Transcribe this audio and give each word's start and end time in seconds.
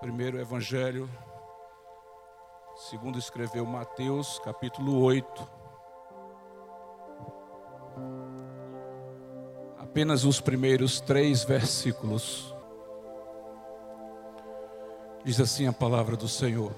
Primeiro 0.00 0.40
Evangelho, 0.40 1.10
segundo 2.88 3.18
escreveu 3.18 3.66
Mateus, 3.66 4.38
capítulo 4.42 4.98
8. 5.02 5.46
Apenas 9.78 10.24
os 10.24 10.40
primeiros 10.40 11.02
três 11.02 11.44
versículos. 11.44 12.54
Diz 15.22 15.38
assim 15.38 15.66
a 15.66 15.72
palavra 15.72 16.16
do 16.16 16.28
Senhor. 16.28 16.74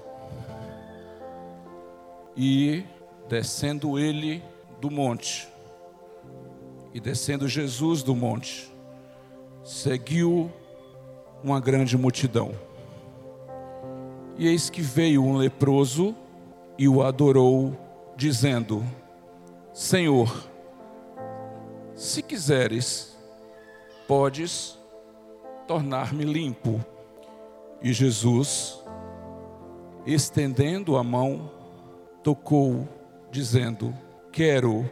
E 2.35 2.83
descendo 3.29 3.97
ele 3.97 4.43
do 4.81 4.91
monte, 4.91 5.47
e 6.93 6.99
descendo 6.99 7.47
Jesus 7.47 8.03
do 8.03 8.13
monte, 8.13 8.69
seguiu 9.63 10.51
uma 11.41 11.61
grande 11.61 11.97
multidão. 11.97 12.53
E 14.37 14.47
eis 14.47 14.69
que 14.69 14.81
veio 14.81 15.23
um 15.23 15.37
leproso 15.37 16.15
e 16.77 16.87
o 16.87 17.03
adorou, 17.03 17.77
dizendo: 18.15 18.83
Senhor, 19.73 20.47
se 21.93 22.21
quiseres, 22.21 23.17
podes 24.07 24.77
tornar-me 25.67 26.23
limpo. 26.23 26.83
E 27.81 27.91
Jesus, 27.93 28.83
estendendo 30.05 30.97
a 30.97 31.03
mão, 31.03 31.51
tocou, 32.23 32.87
dizendo: 33.29 33.93
Quero 34.31 34.89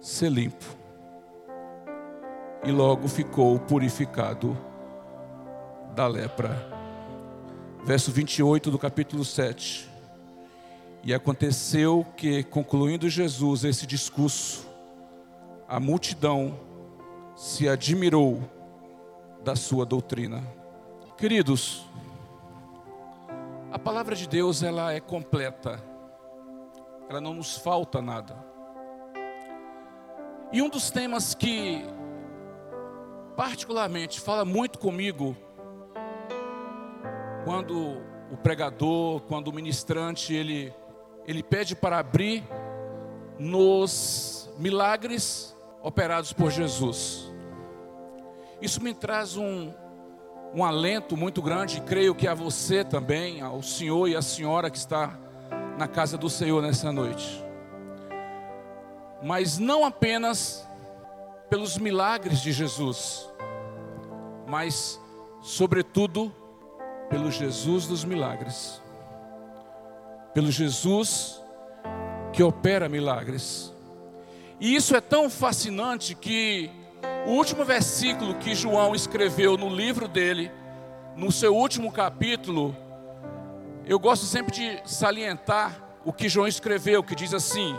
ser 0.00 0.30
limpo 0.30 0.82
e 2.64 2.70
logo 2.70 3.08
ficou 3.08 3.58
purificado 3.58 4.56
da 5.94 6.06
lepra. 6.06 6.81
Verso 7.84 8.12
28 8.12 8.70
do 8.70 8.78
capítulo 8.78 9.24
7. 9.24 9.90
E 11.02 11.12
aconteceu 11.12 12.06
que, 12.16 12.44
concluindo 12.44 13.08
Jesus 13.08 13.64
esse 13.64 13.88
discurso, 13.88 14.64
a 15.66 15.80
multidão 15.80 16.60
se 17.34 17.68
admirou 17.68 18.48
da 19.42 19.56
sua 19.56 19.84
doutrina. 19.84 20.46
Queridos, 21.16 21.84
a 23.72 23.78
palavra 23.80 24.14
de 24.14 24.28
Deus 24.28 24.62
ela 24.62 24.92
é 24.92 25.00
completa. 25.00 25.82
Ela 27.08 27.20
não 27.20 27.34
nos 27.34 27.56
falta 27.56 28.00
nada. 28.00 28.36
E 30.52 30.62
um 30.62 30.68
dos 30.68 30.88
temas 30.88 31.34
que 31.34 31.84
particularmente 33.36 34.20
fala 34.20 34.44
muito 34.44 34.78
comigo 34.78 35.36
quando 37.44 38.00
o 38.30 38.36
pregador, 38.36 39.20
quando 39.22 39.48
o 39.48 39.52
ministrante, 39.52 40.34
ele, 40.34 40.72
ele 41.26 41.42
pede 41.42 41.74
para 41.74 41.98
abrir 41.98 42.42
nos 43.38 44.48
milagres 44.58 45.56
operados 45.82 46.32
por 46.32 46.50
Jesus. 46.50 47.30
Isso 48.60 48.82
me 48.82 48.94
traz 48.94 49.36
um, 49.36 49.72
um 50.54 50.64
alento 50.64 51.16
muito 51.16 51.42
grande, 51.42 51.80
creio 51.80 52.14
que 52.14 52.28
a 52.28 52.34
você 52.34 52.84
também, 52.84 53.40
ao 53.40 53.62
senhor 53.62 54.08
e 54.08 54.14
à 54.14 54.22
senhora 54.22 54.70
que 54.70 54.78
está 54.78 55.18
na 55.76 55.88
casa 55.88 56.16
do 56.16 56.30
Senhor 56.30 56.62
nessa 56.62 56.92
noite. 56.92 57.42
Mas 59.22 59.58
não 59.58 59.84
apenas 59.84 60.66
pelos 61.48 61.76
milagres 61.76 62.40
de 62.40 62.52
Jesus, 62.52 63.28
mas, 64.46 65.00
sobretudo, 65.40 66.32
pelo 67.12 67.30
Jesus 67.30 67.86
dos 67.86 68.06
milagres, 68.06 68.80
pelo 70.32 70.50
Jesus 70.50 71.42
que 72.32 72.42
opera 72.42 72.88
milagres. 72.88 73.70
E 74.58 74.74
isso 74.74 74.96
é 74.96 75.00
tão 75.00 75.28
fascinante 75.28 76.14
que 76.14 76.70
o 77.26 77.32
último 77.32 77.66
versículo 77.66 78.36
que 78.36 78.54
João 78.54 78.94
escreveu 78.94 79.58
no 79.58 79.68
livro 79.68 80.08
dele, 80.08 80.50
no 81.14 81.30
seu 81.30 81.54
último 81.54 81.92
capítulo, 81.92 82.74
eu 83.84 83.98
gosto 83.98 84.24
sempre 84.24 84.50
de 84.50 84.80
salientar 84.90 85.98
o 86.06 86.14
que 86.14 86.30
João 86.30 86.48
escreveu, 86.48 87.02
que 87.02 87.14
diz 87.14 87.34
assim: 87.34 87.76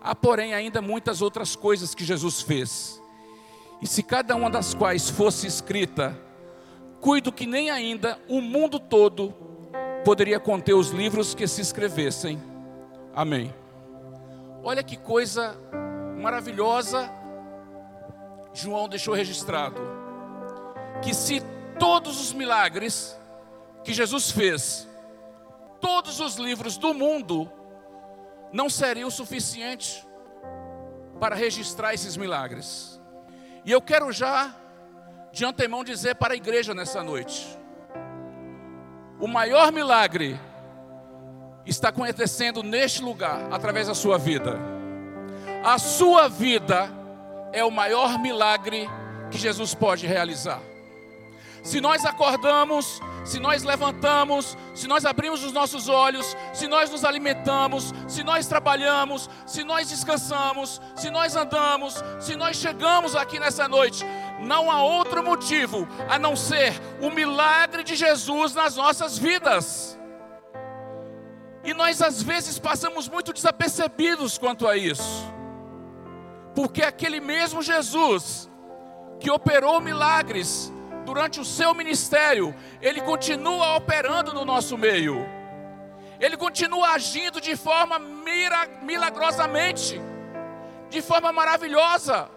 Há, 0.00 0.14
porém, 0.14 0.54
ainda 0.54 0.80
muitas 0.80 1.20
outras 1.20 1.56
coisas 1.56 1.92
que 1.92 2.04
Jesus 2.04 2.40
fez. 2.40 3.02
E 3.82 3.86
se 3.88 4.00
cada 4.00 4.36
uma 4.36 4.48
das 4.48 4.74
quais 4.74 5.10
fosse 5.10 5.48
escrita, 5.48 6.16
cuido 7.04 7.30
que 7.30 7.44
nem 7.44 7.70
ainda 7.70 8.18
o 8.30 8.40
mundo 8.40 8.80
todo 8.80 9.34
poderia 10.06 10.40
conter 10.40 10.72
os 10.72 10.88
livros 10.88 11.34
que 11.34 11.46
se 11.46 11.60
escrevessem. 11.60 12.42
Amém. 13.14 13.54
Olha 14.62 14.82
que 14.82 14.96
coisa 14.96 15.54
maravilhosa 16.18 17.12
João 18.54 18.88
deixou 18.88 19.12
registrado. 19.12 19.78
Que 21.02 21.12
se 21.12 21.42
todos 21.78 22.18
os 22.18 22.32
milagres 22.32 23.14
que 23.84 23.92
Jesus 23.92 24.30
fez, 24.30 24.88
todos 25.82 26.20
os 26.20 26.36
livros 26.36 26.78
do 26.78 26.94
mundo 26.94 27.52
não 28.50 28.70
seria 28.70 29.06
o 29.06 29.10
suficiente 29.10 30.08
para 31.20 31.36
registrar 31.36 31.92
esses 31.92 32.16
milagres. 32.16 32.98
E 33.62 33.70
eu 33.70 33.82
quero 33.82 34.10
já, 34.10 34.56
de 35.34 35.44
antemão, 35.44 35.82
dizer 35.82 36.14
para 36.14 36.32
a 36.32 36.36
igreja 36.36 36.72
nessa 36.72 37.02
noite: 37.02 37.58
o 39.20 39.26
maior 39.26 39.72
milagre 39.72 40.40
está 41.66 41.88
acontecendo 41.88 42.62
neste 42.62 43.02
lugar, 43.02 43.52
através 43.52 43.88
da 43.88 43.94
sua 43.94 44.16
vida. 44.16 44.58
A 45.64 45.78
sua 45.78 46.28
vida 46.28 46.88
é 47.52 47.64
o 47.64 47.70
maior 47.70 48.18
milagre 48.18 48.88
que 49.30 49.36
Jesus 49.38 49.74
pode 49.74 50.06
realizar. 50.06 50.60
Se 51.64 51.80
nós 51.80 52.04
acordamos, 52.04 53.00
se 53.24 53.40
nós 53.40 53.62
levantamos, 53.62 54.56
se 54.74 54.86
nós 54.86 55.06
abrimos 55.06 55.42
os 55.42 55.50
nossos 55.50 55.88
olhos, 55.88 56.36
se 56.52 56.68
nós 56.68 56.90
nos 56.90 57.06
alimentamos, 57.06 57.94
se 58.06 58.22
nós 58.22 58.46
trabalhamos, 58.46 59.30
se 59.46 59.64
nós 59.64 59.88
descansamos, 59.88 60.80
se 60.94 61.10
nós 61.10 61.34
andamos, 61.34 62.04
se 62.20 62.36
nós 62.36 62.58
chegamos 62.58 63.16
aqui 63.16 63.40
nessa 63.40 63.66
noite, 63.66 64.04
não 64.40 64.70
há 64.70 64.82
outro 64.82 65.24
motivo 65.24 65.88
a 66.06 66.18
não 66.18 66.36
ser 66.36 66.78
o 67.00 67.10
milagre 67.10 67.82
de 67.82 67.96
Jesus 67.96 68.54
nas 68.54 68.76
nossas 68.76 69.16
vidas. 69.16 69.98
E 71.64 71.72
nós 71.72 72.02
às 72.02 72.22
vezes 72.22 72.58
passamos 72.58 73.08
muito 73.08 73.32
desapercebidos 73.32 74.36
quanto 74.36 74.68
a 74.68 74.76
isso, 74.76 75.32
porque 76.54 76.82
aquele 76.82 77.20
mesmo 77.20 77.62
Jesus 77.62 78.50
que 79.18 79.30
operou 79.30 79.80
milagres, 79.80 80.70
durante 81.04 81.40
o 81.40 81.44
seu 81.44 81.74
ministério, 81.74 82.54
ele 82.80 83.00
continua 83.00 83.76
operando 83.76 84.32
no 84.32 84.44
nosso 84.44 84.76
meio. 84.76 85.24
Ele 86.18 86.36
continua 86.36 86.90
agindo 86.90 87.40
de 87.40 87.56
forma 87.56 87.98
milagrosamente, 88.82 90.00
de 90.88 91.02
forma 91.02 91.32
maravilhosa. 91.32 92.30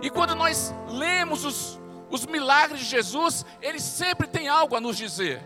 E 0.00 0.08
quando 0.08 0.34
nós 0.34 0.74
lemos 0.88 1.44
os, 1.44 1.80
os 2.08 2.24
milagres 2.24 2.80
de 2.80 2.86
Jesus, 2.86 3.44
ele 3.60 3.78
sempre 3.78 4.26
tem 4.26 4.48
algo 4.48 4.74
a 4.76 4.80
nos 4.80 4.96
dizer. 4.96 5.42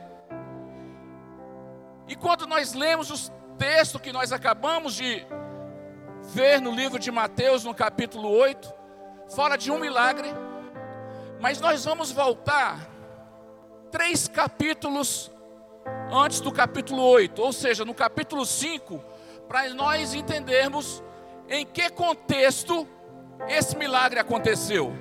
E 2.06 2.14
quando 2.14 2.46
nós 2.46 2.74
lemos 2.74 3.10
os 3.10 3.32
textos 3.58 4.00
que 4.00 4.12
nós 4.12 4.30
acabamos 4.30 4.94
de 4.94 5.26
ver 6.22 6.60
no 6.60 6.70
livro 6.70 6.98
de 6.98 7.10
Mateus, 7.10 7.64
no 7.64 7.74
capítulo 7.74 8.28
8, 8.28 8.72
fala 9.34 9.56
de 9.56 9.70
um 9.70 9.78
milagre 9.78 10.28
mas 11.40 11.60
nós 11.60 11.84
vamos 11.84 12.10
voltar 12.10 12.90
três 13.90 14.26
capítulos 14.26 15.30
antes 16.10 16.40
do 16.40 16.50
capítulo 16.50 17.02
8, 17.02 17.40
ou 17.40 17.52
seja, 17.52 17.84
no 17.84 17.94
capítulo 17.94 18.44
5, 18.44 19.02
para 19.48 19.68
nós 19.74 20.14
entendermos 20.14 21.02
em 21.48 21.64
que 21.64 21.90
contexto 21.90 22.88
esse 23.48 23.76
milagre 23.76 24.18
aconteceu. 24.18 24.92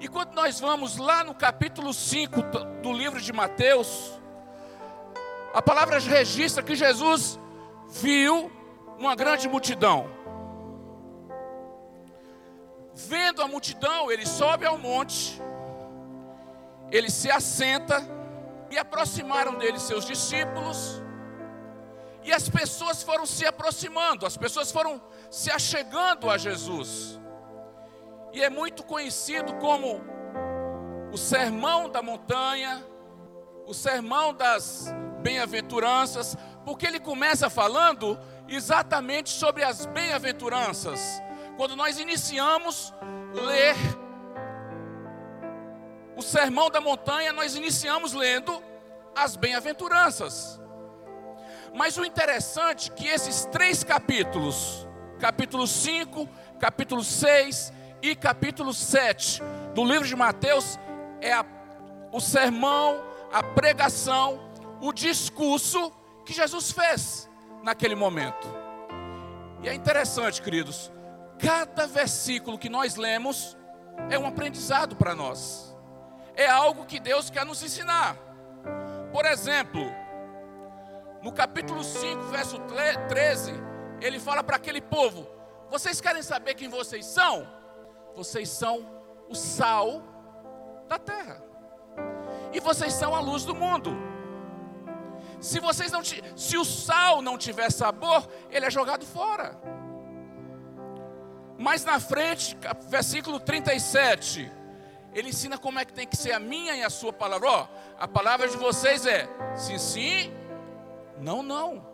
E 0.00 0.08
quando 0.08 0.32
nós 0.32 0.60
vamos 0.60 0.96
lá 0.96 1.24
no 1.24 1.34
capítulo 1.34 1.92
5 1.92 2.42
do 2.82 2.92
livro 2.92 3.20
de 3.20 3.32
Mateus, 3.32 4.12
a 5.52 5.60
palavra 5.60 5.98
registra 5.98 6.62
que 6.62 6.76
Jesus 6.76 7.38
viu 7.88 8.50
uma 8.98 9.14
grande 9.14 9.48
multidão. 9.48 10.06
Vendo 13.06 13.42
a 13.42 13.46
multidão, 13.46 14.10
ele 14.10 14.26
sobe 14.26 14.66
ao 14.66 14.76
monte, 14.76 15.40
ele 16.90 17.08
se 17.08 17.30
assenta, 17.30 18.04
e 18.70 18.76
aproximaram 18.76 19.54
dele 19.54 19.78
seus 19.78 20.04
discípulos, 20.04 21.00
e 22.24 22.32
as 22.32 22.48
pessoas 22.48 23.04
foram 23.04 23.24
se 23.24 23.46
aproximando, 23.46 24.26
as 24.26 24.36
pessoas 24.36 24.72
foram 24.72 25.00
se 25.30 25.48
achegando 25.48 26.28
a 26.28 26.36
Jesus. 26.36 27.20
E 28.32 28.42
é 28.42 28.50
muito 28.50 28.82
conhecido 28.82 29.54
como 29.54 30.02
o 31.12 31.16
sermão 31.16 31.88
da 31.88 32.02
montanha, 32.02 32.84
o 33.64 33.72
sermão 33.72 34.34
das 34.34 34.92
bem-aventuranças, 35.22 36.36
porque 36.64 36.84
ele 36.84 36.98
começa 36.98 37.48
falando 37.48 38.18
exatamente 38.48 39.30
sobre 39.30 39.62
as 39.62 39.86
bem-aventuranças. 39.86 41.22
Quando 41.58 41.74
nós 41.74 41.98
iniciamos 41.98 42.94
ler 43.34 43.74
o 46.16 46.22
sermão 46.22 46.70
da 46.70 46.80
montanha, 46.80 47.32
nós 47.32 47.56
iniciamos 47.56 48.12
lendo 48.12 48.62
as 49.12 49.34
bem-aventuranças. 49.34 50.60
Mas 51.74 51.98
o 51.98 52.04
interessante 52.04 52.92
é 52.92 52.94
que 52.94 53.08
esses 53.08 53.44
três 53.46 53.82
capítulos, 53.82 54.86
capítulo 55.18 55.66
5, 55.66 56.28
capítulo 56.60 57.02
6 57.02 57.72
e 58.02 58.14
capítulo 58.14 58.72
7 58.72 59.42
do 59.74 59.84
livro 59.84 60.06
de 60.06 60.14
Mateus, 60.14 60.78
é 61.20 61.32
a, 61.32 61.44
o 62.12 62.20
sermão, 62.20 63.02
a 63.32 63.42
pregação, 63.42 64.48
o 64.80 64.92
discurso 64.92 65.92
que 66.24 66.32
Jesus 66.32 66.70
fez 66.70 67.28
naquele 67.64 67.96
momento. 67.96 68.46
E 69.60 69.68
é 69.68 69.74
interessante, 69.74 70.40
queridos, 70.40 70.92
cada 71.38 71.86
versículo 71.86 72.58
que 72.58 72.68
nós 72.68 72.96
lemos 72.96 73.56
é 74.10 74.18
um 74.18 74.26
aprendizado 74.26 74.96
para 74.96 75.14
nós, 75.14 75.76
é 76.34 76.48
algo 76.48 76.84
que 76.84 77.00
Deus 77.00 77.30
quer 77.30 77.44
nos 77.44 77.62
ensinar. 77.62 78.16
Por 79.12 79.24
exemplo, 79.24 79.82
no 81.22 81.32
capítulo 81.32 81.82
5, 81.82 82.22
verso 82.24 82.58
13, 83.08 83.52
ele 84.00 84.20
fala 84.20 84.42
para 84.42 84.56
aquele 84.56 84.80
povo: 84.80 85.26
Vocês 85.70 86.00
querem 86.00 86.22
saber 86.22 86.54
quem 86.54 86.68
vocês 86.68 87.06
são? 87.06 87.46
Vocês 88.14 88.48
são 88.48 88.86
o 89.28 89.34
sal 89.34 90.02
da 90.88 90.98
terra. 90.98 91.42
E 92.52 92.60
vocês 92.60 92.92
são 92.92 93.14
a 93.14 93.20
luz 93.20 93.44
do 93.44 93.54
mundo. 93.54 93.96
Se 95.40 95.60
vocês 95.60 95.92
não 95.92 96.02
se 96.02 96.56
o 96.56 96.64
sal 96.64 97.22
não 97.22 97.38
tiver 97.38 97.70
sabor, 97.70 98.26
ele 98.50 98.66
é 98.66 98.70
jogado 98.70 99.04
fora. 99.06 99.56
Mas 101.58 101.84
na 101.84 101.98
frente, 101.98 102.56
versículo 102.88 103.40
37, 103.40 104.50
ele 105.12 105.30
ensina 105.30 105.58
como 105.58 105.80
é 105.80 105.84
que 105.84 105.92
tem 105.92 106.06
que 106.06 106.16
ser 106.16 106.32
a 106.32 106.38
minha 106.38 106.76
e 106.76 106.84
a 106.84 106.88
sua 106.88 107.12
palavra. 107.12 107.50
Ó, 107.50 107.68
a 107.98 108.06
palavra 108.06 108.46
de 108.46 108.56
vocês 108.56 109.04
é 109.04 109.28
sim, 109.56 109.76
sim, 109.76 110.32
não, 111.18 111.42
não. 111.42 111.84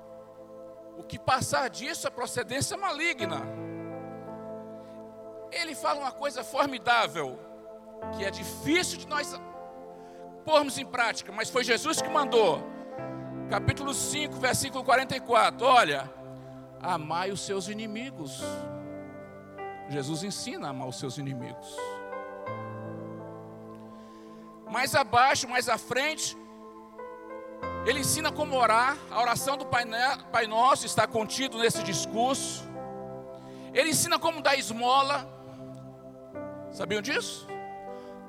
O 0.99 1.02
que 1.02 1.19
passar 1.19 1.70
disso 1.70 2.06
é 2.06 2.11
procedência 2.11 2.76
maligna. 2.76 3.40
Ele 5.50 5.75
fala 5.75 6.00
uma 6.00 6.12
coisa 6.12 6.44
formidável, 6.44 7.38
que 8.17 8.25
é 8.25 8.31
difícil 8.31 8.99
de 8.99 9.08
nós 9.08 9.40
pormos 10.44 10.76
em 10.76 10.84
prática, 10.84 11.32
mas 11.32 11.49
foi 11.49 11.64
Jesus 11.64 12.02
que 12.02 12.08
mandou. 12.08 12.62
Capítulo 13.49 13.94
5, 13.94 14.34
versículo 14.34 14.84
44. 14.84 15.67
Olha, 15.67 16.12
amai 16.82 17.31
os 17.31 17.40
seus 17.40 17.69
inimigos. 17.69 18.43
Jesus 19.88 20.22
ensina 20.22 20.66
a 20.66 20.70
amar 20.70 20.88
os 20.88 20.98
seus 20.98 21.19
inimigos. 21.19 21.76
Mais 24.70 24.94
abaixo, 24.94 25.48
mais 25.48 25.69
à 25.69 25.78
frente, 25.78 26.36
ele 27.86 28.00
ensina 28.00 28.32
como 28.32 28.56
orar. 28.56 28.96
A 29.10 29.20
oração 29.20 29.56
do 29.56 29.66
Pai, 29.66 29.84
Nosso 30.46 30.86
está 30.86 31.06
contido 31.06 31.58
nesse 31.58 31.82
discurso. 31.82 32.64
Ele 33.72 33.90
ensina 33.90 34.19
como 34.19 34.40
dar 34.40 34.56
esmola. 34.56 35.28
Sabiam 36.72 37.02
disso? 37.02 37.46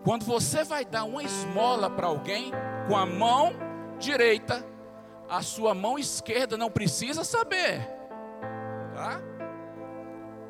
Quando 0.04 0.24
você 0.24 0.64
vai 0.64 0.86
dar 0.86 1.04
uma 1.04 1.24
esmola 1.24 1.90
para 1.90 2.08
alguém 2.08 2.52
com 2.88 2.96
a 2.96 3.06
mão 3.06 3.54
direita, 3.98 4.64
a 5.28 5.42
sua 5.42 5.74
mão 5.74 5.98
esquerda 5.98 6.58
não 6.58 6.70
precisa 6.70 7.24
saber. 7.24 7.88
Tá? 8.94 9.35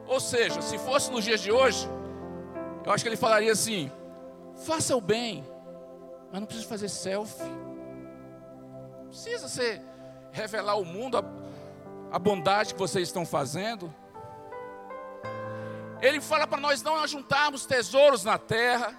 Ou 0.08 0.20
seja, 0.20 0.62
se 0.62 0.78
fosse 0.78 1.12
nos 1.12 1.24
dias 1.24 1.42
de 1.42 1.52
hoje, 1.52 1.88
eu 2.86 2.92
acho 2.92 3.04
que 3.04 3.10
ele 3.10 3.18
falaria 3.18 3.52
assim: 3.52 3.92
faça 4.66 4.96
o 4.96 5.02
bem, 5.02 5.44
mas 6.32 6.40
não 6.40 6.48
precisa 6.48 6.68
fazer 6.68 6.90
selfie. 6.90 7.44
Não 7.44 9.08
precisa 9.08 9.48
ser 9.48 9.82
revelar 10.32 10.74
ao 10.74 10.86
mundo 10.86 11.18
a, 11.18 11.24
a 12.12 12.20
bondade 12.20 12.74
que 12.74 12.80
vocês 12.80 13.08
estão 13.08 13.26
fazendo. 13.26 13.94
Ele 16.02 16.22
fala 16.22 16.46
para 16.46 16.60
nós 16.60 16.84
não 16.84 16.98
ajuntarmos 16.98 17.66
tesouros 17.66 18.24
na 18.24 18.38
terra. 18.38 18.96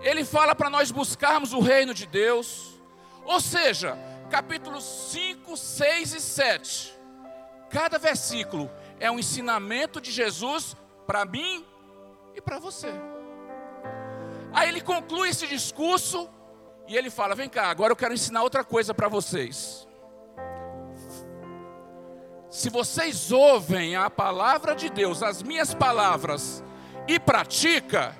Ele 0.00 0.24
fala 0.24 0.54
para 0.54 0.70
nós 0.70 0.90
buscarmos 0.90 1.52
o 1.52 1.60
reino 1.60 1.92
de 1.92 2.06
Deus. 2.06 2.78
Ou 3.24 3.40
seja, 3.40 3.98
capítulos 4.30 4.84
5, 5.10 5.56
6 5.56 6.14
e 6.14 6.20
7. 6.20 6.95
Cada 7.70 7.98
versículo 7.98 8.70
é 8.98 9.10
um 9.10 9.18
ensinamento 9.18 10.00
de 10.00 10.10
Jesus 10.10 10.76
para 11.06 11.24
mim 11.24 11.64
e 12.34 12.40
para 12.40 12.58
você. 12.58 12.90
Aí 14.52 14.68
ele 14.68 14.80
conclui 14.80 15.28
esse 15.28 15.46
discurso 15.46 16.28
e 16.88 16.96
ele 16.96 17.10
fala: 17.10 17.34
Vem 17.34 17.48
cá, 17.48 17.68
agora 17.70 17.92
eu 17.92 17.96
quero 17.96 18.14
ensinar 18.14 18.42
outra 18.42 18.64
coisa 18.64 18.94
para 18.94 19.08
vocês. 19.08 19.86
Se 22.48 22.70
vocês 22.70 23.32
ouvem 23.32 23.96
a 23.96 24.08
palavra 24.08 24.74
de 24.74 24.88
Deus, 24.88 25.22
as 25.22 25.42
minhas 25.42 25.74
palavras, 25.74 26.64
e 27.06 27.20
pratica, 27.20 28.16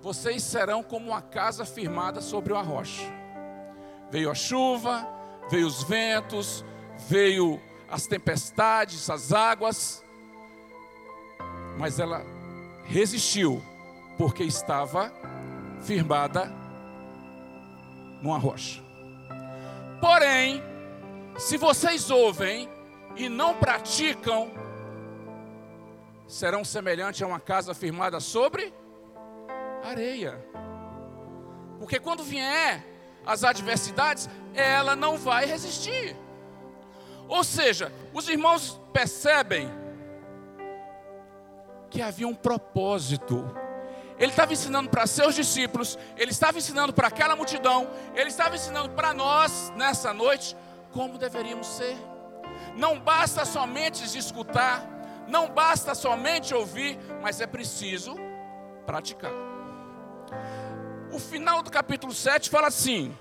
vocês 0.00 0.42
serão 0.42 0.82
como 0.82 1.10
uma 1.10 1.20
casa 1.20 1.66
firmada 1.66 2.20
sobre 2.20 2.52
uma 2.52 2.62
rocha. 2.62 3.02
Veio 4.10 4.30
a 4.30 4.34
chuva, 4.34 5.06
veio 5.50 5.66
os 5.66 5.82
ventos, 5.82 6.64
veio 7.08 7.60
as 7.94 8.08
tempestades, 8.08 9.08
as 9.08 9.32
águas, 9.32 10.04
mas 11.78 12.00
ela 12.00 12.26
resistiu, 12.82 13.62
porque 14.18 14.42
estava 14.42 15.12
firmada 15.80 16.52
numa 18.20 18.36
rocha. 18.36 18.82
Porém, 20.00 20.60
se 21.38 21.56
vocês 21.56 22.10
ouvem 22.10 22.68
e 23.14 23.28
não 23.28 23.54
praticam, 23.54 24.50
serão 26.26 26.64
semelhantes 26.64 27.22
a 27.22 27.28
uma 27.28 27.38
casa 27.38 27.74
firmada 27.74 28.18
sobre 28.18 28.74
areia. 29.84 30.44
Porque 31.78 32.00
quando 32.00 32.24
vier 32.24 32.84
as 33.24 33.44
adversidades, 33.44 34.28
ela 34.52 34.96
não 34.96 35.16
vai 35.16 35.46
resistir. 35.46 36.23
Ou 37.28 37.42
seja, 37.42 37.92
os 38.12 38.28
irmãos 38.28 38.80
percebem 38.92 39.70
que 41.90 42.02
havia 42.02 42.26
um 42.26 42.34
propósito. 42.34 43.44
Ele 44.18 44.30
estava 44.30 44.52
ensinando 44.52 44.88
para 44.90 45.06
seus 45.06 45.34
discípulos, 45.34 45.98
ele 46.16 46.30
estava 46.30 46.58
ensinando 46.58 46.92
para 46.92 47.08
aquela 47.08 47.34
multidão, 47.34 47.88
ele 48.14 48.28
estava 48.28 48.54
ensinando 48.54 48.90
para 48.90 49.12
nós 49.12 49.72
nessa 49.76 50.12
noite 50.12 50.56
como 50.92 51.18
deveríamos 51.18 51.66
ser. 51.66 51.96
Não 52.76 52.98
basta 52.98 53.44
somente 53.44 54.04
escutar, 54.16 54.86
não 55.28 55.48
basta 55.48 55.94
somente 55.94 56.54
ouvir, 56.54 56.98
mas 57.20 57.40
é 57.40 57.46
preciso 57.46 58.16
praticar. 58.86 59.32
O 61.12 61.18
final 61.18 61.62
do 61.62 61.70
capítulo 61.70 62.12
7 62.12 62.50
fala 62.50 62.68
assim: 62.68 63.16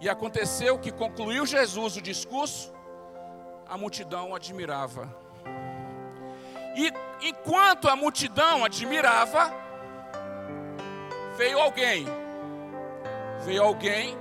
E 0.00 0.08
aconteceu 0.08 0.78
que 0.78 0.90
concluiu 0.90 1.44
Jesus 1.46 1.96
o 1.96 2.02
discurso, 2.02 2.72
a 3.68 3.76
multidão 3.76 4.34
admirava. 4.34 5.14
E 6.74 6.92
enquanto 7.28 7.88
a 7.88 7.94
multidão 7.94 8.64
admirava, 8.64 9.52
veio 11.36 11.58
alguém. 11.58 12.06
Veio 13.44 13.62
alguém. 13.62 14.16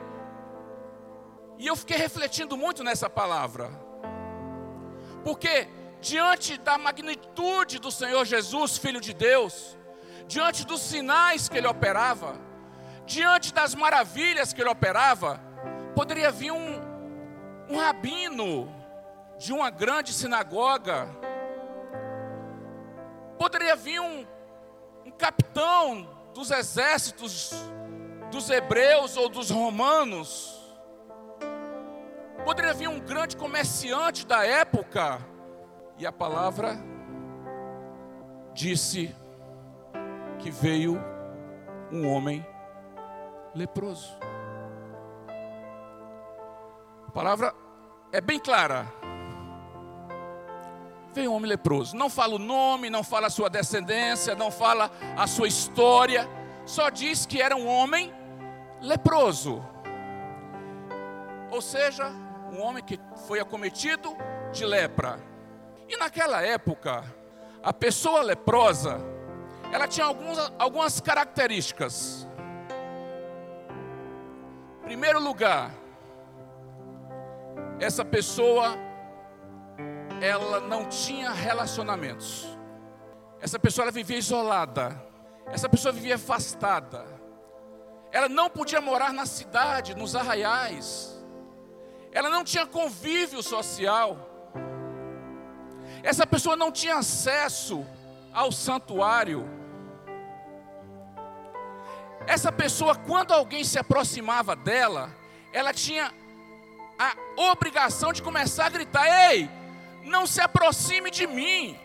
E 1.58 1.66
eu 1.66 1.76
fiquei 1.76 1.98
refletindo 1.98 2.58
muito 2.58 2.84
nessa 2.84 3.10
palavra. 3.10 3.70
Porque 5.24 5.68
diante 6.02 6.58
da 6.58 6.78
magnitude 6.78 7.80
do 7.80 7.92
Senhor 7.92 8.26
Jesus, 8.26 8.78
filho 8.78 9.02
de 9.02 9.14
Deus, 9.14 9.78
diante 10.28 10.66
dos 10.66 10.82
sinais 10.82 11.48
que 11.48 11.58
ele 11.58 11.68
operava, 11.68 12.36
diante 13.06 13.54
das 13.54 13.74
maravilhas 13.74 14.52
que 14.52 14.62
ele 14.62 14.70
operava, 14.70 15.42
poderia 15.96 16.32
vir 16.32 16.52
um, 16.52 16.82
um 17.70 17.78
rabino 17.78 18.77
de 19.38 19.54
uma 19.54 19.70
grande 19.70 20.14
sinagoga, 20.14 21.08
poderia 23.38 23.76
vir 23.76 24.00
um, 24.00 24.26
um 25.06 25.12
capitão 25.12 26.10
dos 26.34 26.52
exércitos 26.52 27.52
dos 28.32 28.50
hebreus 28.50 29.16
ou 29.16 29.30
dos 29.30 29.50
romanos, 29.50 30.54
poderia 32.44 32.74
vir 32.74 32.88
um 32.88 33.00
grande 33.00 33.38
comerciante 33.38 34.26
da 34.26 34.46
época, 34.46 35.20
e 35.98 36.06
a 36.06 36.12
palavra 36.12 36.78
disse 38.54 39.16
que 40.40 40.50
veio 40.52 41.00
um 41.92 42.08
homem 42.08 42.46
leproso. 43.54 44.18
A 47.08 47.12
palavra 47.12 47.54
é 48.12 48.22
bem 48.22 48.40
clara. 48.40 48.86
Veio 51.18 51.32
um 51.32 51.34
homem 51.34 51.50
leproso. 51.50 51.96
Não 51.96 52.12
fala 52.12 52.36
o 52.36 52.38
nome, 52.38 52.92
não 52.92 53.04
fala 53.04 53.26
a 53.26 53.30
sua 53.32 53.50
descendência, 53.50 54.36
não 54.36 54.52
fala 54.52 54.92
a 55.18 55.26
sua 55.26 55.48
história. 55.48 56.30
Só 56.64 56.92
diz 56.92 57.26
que 57.26 57.42
era 57.42 57.56
um 57.56 57.66
homem 57.66 58.14
leproso. 58.80 59.66
Ou 61.50 61.60
seja, 61.60 62.06
um 62.54 62.62
homem 62.62 62.84
que 62.84 63.00
foi 63.26 63.40
acometido 63.40 64.16
de 64.54 64.64
lepra. 64.64 65.20
E 65.90 65.98
naquela 65.98 66.44
época, 66.44 67.04
a 67.64 67.74
pessoa 67.74 68.22
leprosa, 68.22 69.00
ela 69.72 69.88
tinha 69.88 70.06
alguns, 70.06 70.38
algumas 70.60 71.02
características. 71.02 72.28
Primeiro 74.84 75.20
lugar, 75.20 75.72
essa 77.80 78.06
pessoa 78.06 78.86
ela 80.22 80.60
não 80.60 80.86
tinha 80.86 81.32
relacionamentos. 81.32 82.48
Essa 83.40 83.60
pessoa 83.60 83.86
ela 83.86 83.92
vivia 83.92 84.18
isolada. 84.18 85.02
Essa 85.48 85.70
pessoa 85.70 85.92
vivia 85.92 86.16
afastada. 86.16 87.06
Ela 88.12 88.28
não 88.28 88.50
podia 88.50 88.82
morar 88.82 89.14
na 89.14 89.26
cidade, 89.26 89.96
nos 89.96 90.16
arraiais. 90.16 91.16
Ela 92.12 92.30
não 92.30 92.44
tinha 92.44 92.66
convívio 92.66 93.44
social. 93.44 94.18
Essa 96.04 96.26
pessoa 96.26 96.56
não 96.56 96.72
tinha 96.72 96.96
acesso 96.96 97.86
ao 98.34 98.52
santuário. 98.52 99.48
Essa 102.26 102.52
pessoa, 102.52 102.96
quando 102.96 103.34
alguém 103.34 103.64
se 103.64 103.80
aproximava 103.80 104.56
dela, 104.56 105.16
ela 105.54 105.74
tinha 105.74 106.12
a 107.00 107.16
obrigação 107.52 108.12
de 108.12 108.22
começar 108.22 108.66
a 108.66 108.70
gritar: 108.70 109.32
Ei, 109.32 109.50
não 110.08 110.26
se 110.26 110.42
aproxime 110.42 111.12
de 111.12 111.28
mim. 111.28 111.78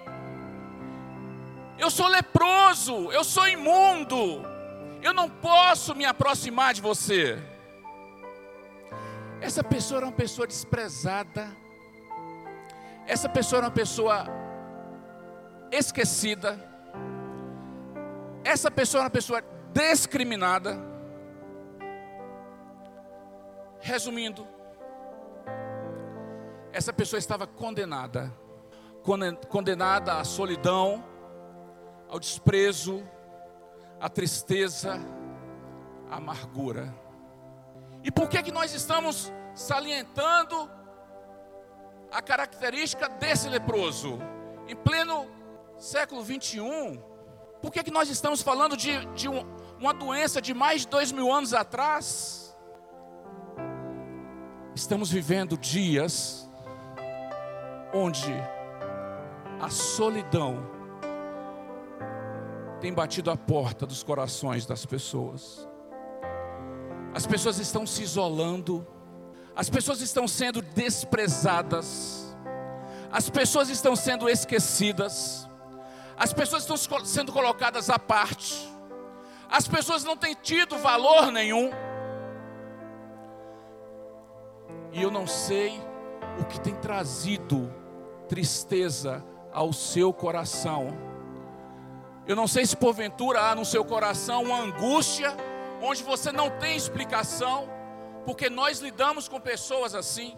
Eu 1.78 1.90
sou 1.90 2.06
leproso, 2.06 3.10
eu 3.10 3.24
sou 3.24 3.46
imundo, 3.48 4.42
eu 5.02 5.12
não 5.12 5.28
posso 5.28 5.94
me 5.94 6.04
aproximar 6.04 6.72
de 6.72 6.80
você. 6.80 7.38
Essa 9.40 9.64
pessoa 9.64 9.98
era 9.98 10.06
uma 10.06 10.12
pessoa 10.12 10.46
desprezada, 10.46 11.50
essa 13.06 13.28
pessoa 13.28 13.58
era 13.58 13.66
uma 13.66 13.72
pessoa 13.72 14.26
esquecida, 15.72 16.56
essa 18.44 18.70
pessoa 18.70 19.00
era 19.00 19.06
uma 19.06 19.10
pessoa 19.10 19.42
discriminada. 19.72 20.78
Resumindo, 23.80 24.46
essa 26.72 26.92
pessoa 26.92 27.18
estava 27.18 27.46
condenada 27.46 28.32
condenada 29.48 30.18
à 30.18 30.24
solidão, 30.24 31.04
ao 32.08 32.20
desprezo, 32.20 33.02
à 34.00 34.08
tristeza, 34.08 34.94
à 36.08 36.16
amargura. 36.16 36.94
E 38.04 38.10
por 38.10 38.28
que 38.28 38.42
que 38.42 38.52
nós 38.52 38.72
estamos 38.72 39.32
salientando 39.54 40.70
a 42.10 42.22
característica 42.22 43.08
desse 43.08 43.48
leproso 43.48 44.18
em 44.68 44.76
pleno 44.76 45.26
século 45.78 46.22
21? 46.22 47.02
Por 47.60 47.72
que 47.72 47.82
que 47.82 47.90
nós 47.90 48.08
estamos 48.08 48.42
falando 48.42 48.76
de, 48.76 49.04
de 49.14 49.28
um, 49.28 49.44
uma 49.78 49.92
doença 49.92 50.40
de 50.40 50.54
mais 50.54 50.82
de 50.82 50.88
dois 50.88 51.10
mil 51.10 51.32
anos 51.32 51.52
atrás? 51.52 52.56
Estamos 54.74 55.10
vivendo 55.10 55.56
dias 55.58 56.48
onde 57.92 58.32
a 59.60 59.68
solidão 59.68 60.66
tem 62.80 62.92
batido 62.92 63.30
a 63.30 63.36
porta 63.36 63.86
dos 63.86 64.02
corações 64.02 64.66
das 64.66 64.84
pessoas. 64.84 65.68
As 67.14 67.26
pessoas 67.26 67.58
estão 67.58 67.86
se 67.86 68.02
isolando, 68.02 68.84
as 69.54 69.70
pessoas 69.70 70.00
estão 70.00 70.26
sendo 70.26 70.60
desprezadas, 70.60 72.34
as 73.12 73.30
pessoas 73.30 73.68
estão 73.68 73.94
sendo 73.94 74.28
esquecidas, 74.28 75.48
as 76.16 76.32
pessoas 76.32 76.62
estão 76.62 77.04
sendo 77.04 77.30
colocadas 77.30 77.90
à 77.90 77.98
parte, 77.98 78.68
as 79.48 79.68
pessoas 79.68 80.02
não 80.02 80.16
têm 80.16 80.34
tido 80.34 80.78
valor 80.78 81.30
nenhum. 81.30 81.70
E 84.92 85.00
eu 85.02 85.10
não 85.10 85.26
sei 85.26 85.80
o 86.40 86.44
que 86.44 86.60
tem 86.60 86.74
trazido 86.74 87.81
tristeza 88.28 89.24
ao 89.52 89.72
seu 89.72 90.12
coração. 90.12 90.96
Eu 92.26 92.36
não 92.36 92.46
sei 92.46 92.64
se 92.64 92.76
porventura 92.76 93.40
há 93.40 93.54
no 93.54 93.64
seu 93.64 93.84
coração 93.84 94.44
uma 94.44 94.60
angústia, 94.60 95.34
onde 95.82 96.02
você 96.02 96.30
não 96.30 96.50
tem 96.50 96.76
explicação, 96.76 97.68
porque 98.24 98.48
nós 98.48 98.78
lidamos 98.78 99.28
com 99.28 99.40
pessoas 99.40 99.94
assim. 99.94 100.36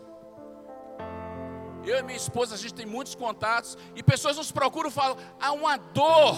Eu 1.84 1.98
e 1.98 2.02
minha 2.02 2.16
esposa, 2.16 2.54
a 2.54 2.58
gente 2.58 2.72
tem 2.72 2.86
muitos 2.86 3.14
contatos, 3.14 3.76
e 3.94 4.02
pessoas 4.02 4.36
nos 4.36 4.50
procuram 4.50 4.88
e 4.88 4.92
falam: 4.92 5.16
há 5.40 5.52
uma 5.52 5.76
dor. 5.76 6.36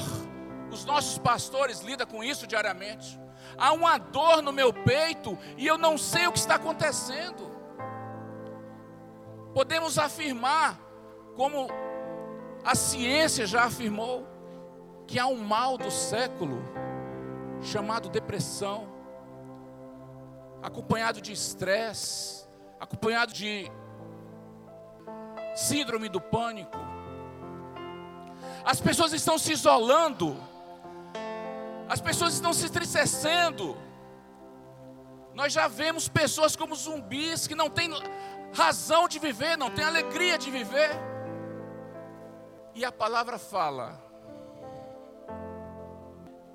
Os 0.70 0.84
nossos 0.84 1.16
pastores 1.18 1.80
lidam 1.80 2.06
com 2.06 2.24
isso 2.24 2.46
diariamente. 2.46 3.18
Há 3.56 3.72
uma 3.72 3.98
dor 3.98 4.42
no 4.42 4.52
meu 4.52 4.72
peito 4.72 5.38
e 5.56 5.66
eu 5.66 5.78
não 5.78 5.96
sei 5.96 6.26
o 6.26 6.32
que 6.32 6.38
está 6.38 6.56
acontecendo. 6.56 7.54
Podemos 9.54 9.98
afirmar 9.98 10.78
como 11.36 11.68
a 12.64 12.74
ciência 12.74 13.46
já 13.46 13.64
afirmou, 13.64 14.26
que 15.06 15.18
há 15.18 15.26
um 15.26 15.36
mal 15.36 15.76
do 15.78 15.90
século 15.90 16.60
chamado 17.62 18.08
depressão, 18.08 18.88
acompanhado 20.62 21.20
de 21.20 21.32
estresse, 21.32 22.44
acompanhado 22.80 23.32
de 23.32 23.70
síndrome 25.54 26.08
do 26.08 26.20
pânico. 26.20 26.78
As 28.64 28.80
pessoas 28.80 29.12
estão 29.12 29.38
se 29.38 29.52
isolando, 29.52 30.36
as 31.88 32.00
pessoas 32.00 32.34
estão 32.34 32.52
se 32.52 32.66
entristecendo. 32.66 33.76
Nós 35.34 35.52
já 35.52 35.68
vemos 35.68 36.08
pessoas 36.08 36.56
como 36.56 36.74
zumbis 36.74 37.46
que 37.46 37.54
não 37.54 37.68
têm 37.68 37.90
razão 38.54 39.06
de 39.06 39.18
viver, 39.18 39.56
não 39.56 39.70
têm 39.70 39.84
alegria 39.84 40.38
de 40.38 40.50
viver. 40.50 40.90
E 42.76 42.84
a 42.84 42.92
palavra 42.92 43.38
fala 43.38 43.98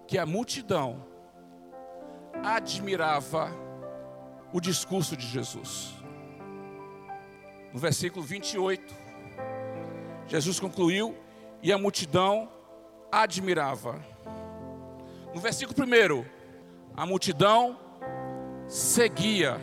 que 0.07 0.19
a 0.19 0.25
multidão 0.25 1.03
admirava 2.43 3.49
o 4.53 4.61
discurso 4.61 5.17
de 5.17 5.25
Jesus. 5.25 5.95
No 7.73 7.79
versículo 7.79 8.23
28, 8.23 8.93
Jesus 10.27 10.59
concluiu 10.59 11.17
e 11.59 11.73
a 11.73 11.77
multidão 11.79 12.47
admirava. 13.11 13.99
No 15.33 15.41
versículo 15.41 15.75
1, 15.83 16.25
a 16.95 17.03
multidão 17.03 17.79
seguia. 18.67 19.59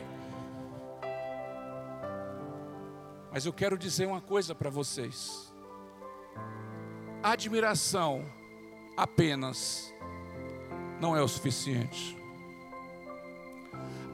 Mas 3.31 3.45
eu 3.45 3.53
quero 3.53 3.77
dizer 3.77 4.07
uma 4.07 4.19
coisa 4.19 4.53
para 4.53 4.69
vocês 4.69 5.48
admiração 7.21 8.25
apenas 8.95 9.93
não 10.99 11.15
é 11.15 11.21
o 11.21 11.27
suficiente. 11.27 12.17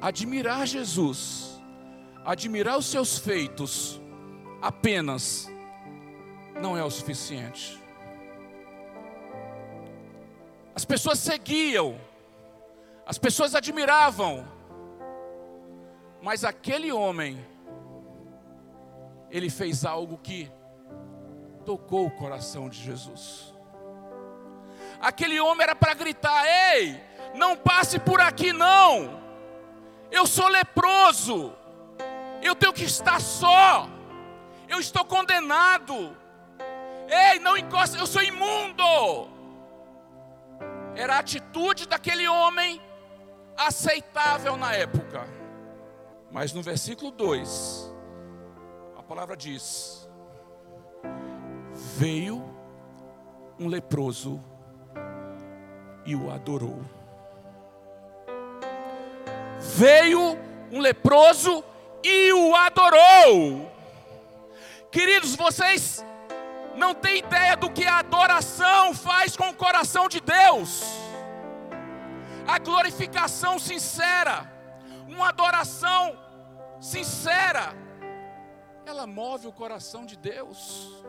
Admirar 0.02 0.68
Jesus, 0.68 1.60
admirar 2.24 2.78
os 2.78 2.86
seus 2.86 3.18
feitos 3.18 4.00
apenas 4.62 5.50
não 6.62 6.78
é 6.78 6.84
o 6.84 6.90
suficiente. 6.90 7.80
As 10.76 10.84
pessoas 10.84 11.20
seguiam, 11.20 12.00
as 13.06 13.18
pessoas 13.18 13.56
admiravam, 13.56 14.46
mas 16.22 16.44
aquele 16.44 16.92
homem, 16.92 17.44
ele 19.30 19.50
fez 19.50 19.86
algo 19.86 20.18
que 20.18 20.52
tocou 21.66 22.06
o 22.06 22.12
coração 22.12 22.70
de 22.70 22.82
Jesus. 22.82 23.54
Aquele 25.02 25.40
homem 25.40 25.64
era 25.64 25.76
para 25.76 25.94
gritar: 25.94 26.46
Ei, 26.46 27.02
não 27.34 27.58
passe 27.58 28.00
por 28.00 28.22
aqui 28.22 28.54
não. 28.54 29.22
Eu 30.12 30.26
sou 30.26 30.48
leproso. 30.48 31.54
Eu 32.42 32.56
tenho 32.56 32.72
que 32.72 32.84
estar 32.84 33.20
só. 33.20 33.90
Eu 34.68 34.80
estou 34.80 35.04
condenado. 35.04 36.16
Ei, 37.08 37.40
não 37.40 37.58
encosta, 37.58 37.98
eu 37.98 38.08
sou 38.08 38.22
imundo. 38.22 39.30
era 40.96 41.16
a 41.16 41.20
atitude 41.20 41.88
daquele 41.88 42.28
homem 42.28 42.82
aceitável 43.58 44.56
na 44.58 44.74
época. 44.74 45.28
Mas 46.32 46.52
no 46.54 46.62
versículo 46.62 47.12
2, 47.12 47.94
a 48.98 49.04
palavra 49.04 49.36
diz: 49.36 50.05
Veio 51.98 52.44
um 53.58 53.70
leproso 53.70 54.44
e 56.06 56.14
o 56.14 56.30
adorou. 56.30 56.82
Veio 59.62 60.38
um 60.74 60.82
leproso 60.82 61.64
e 62.04 62.34
o 62.34 62.54
adorou. 62.54 63.72
Queridos, 64.92 65.38
vocês 65.38 66.04
não 66.76 66.94
têm 66.94 67.20
ideia 67.20 67.56
do 67.56 67.72
que 67.72 67.86
a 67.86 68.00
adoração 68.00 68.94
faz 68.94 69.38
com 69.38 69.48
o 69.48 69.56
coração 69.56 70.10
de 70.10 70.20
Deus. 70.20 70.84
A 72.46 72.60
glorificação 72.60 73.58
sincera, 73.58 74.52
uma 75.08 75.30
adoração 75.30 76.20
sincera, 76.82 77.74
ela 78.86 79.08
move 79.08 79.48
o 79.48 79.54
coração 79.54 80.06
de 80.06 80.18
Deus. 80.18 81.06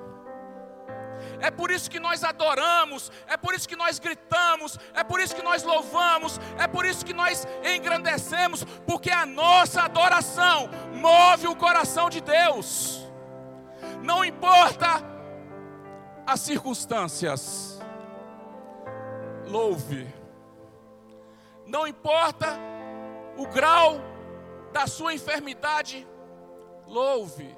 É 1.41 1.51
por 1.51 1.71
isso 1.71 1.91
que 1.91 2.01
nós 2.01 2.25
adoramos, 2.25 3.11
é 3.27 3.37
por 3.37 3.55
isso 3.55 3.69
que 3.69 3.77
nós 3.77 3.99
gritamos, 3.99 4.79
é 4.95 5.05
por 5.05 5.21
isso 5.21 5.35
que 5.35 5.43
nós 5.43 5.63
louvamos, 5.63 6.41
é 6.59 6.67
por 6.67 6.85
isso 6.85 7.05
que 7.05 7.13
nós 7.13 7.47
engrandecemos, 7.65 8.65
porque 8.87 9.11
a 9.11 9.27
nossa 9.27 9.83
adoração 9.83 10.69
move 10.95 11.47
o 11.49 11.57
coração 11.57 12.09
de 12.09 12.21
Deus. 12.21 13.07
Não 14.03 14.25
importa 14.25 15.03
as 16.27 16.41
circunstâncias, 16.41 17.79
louve. 19.47 20.13
Não 21.67 21.87
importa 21.87 22.59
o 23.37 23.47
grau 23.47 24.01
da 24.73 24.87
sua 24.87 25.15
enfermidade, 25.15 26.07
louve. 26.87 27.57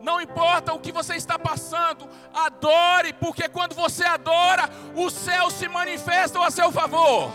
Não 0.00 0.20
importa 0.20 0.72
o 0.72 0.80
que 0.80 0.92
você 0.92 1.14
está 1.14 1.38
passando, 1.38 2.08
adore, 2.32 3.12
porque 3.12 3.48
quando 3.48 3.74
você 3.74 4.04
adora, 4.04 4.68
os 4.96 5.12
céus 5.12 5.52
se 5.52 5.68
manifestam 5.68 6.42
a 6.42 6.50
seu 6.50 6.72
favor. 6.72 7.30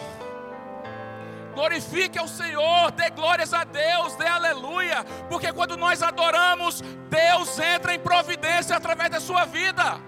Glorifique 1.54 2.18
ao 2.18 2.28
Senhor, 2.28 2.92
dê 2.92 3.10
glórias 3.12 3.54
a 3.54 3.64
Deus, 3.64 4.16
dê 4.16 4.28
aleluia, 4.28 5.06
porque 5.30 5.54
quando 5.54 5.78
nós 5.78 6.02
adoramos, 6.02 6.82
Deus 7.08 7.58
entra 7.60 7.94
em 7.94 8.00
providência 8.00 8.76
através 8.76 9.10
da 9.10 9.20
sua 9.20 9.46
vida. 9.46 10.00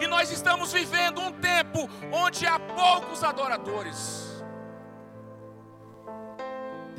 E 0.00 0.06
nós 0.06 0.30
estamos 0.30 0.72
vivendo 0.72 1.20
um 1.20 1.32
tempo 1.32 1.88
onde 2.12 2.46
há 2.46 2.58
poucos 2.58 3.22
adoradores. 3.22 4.33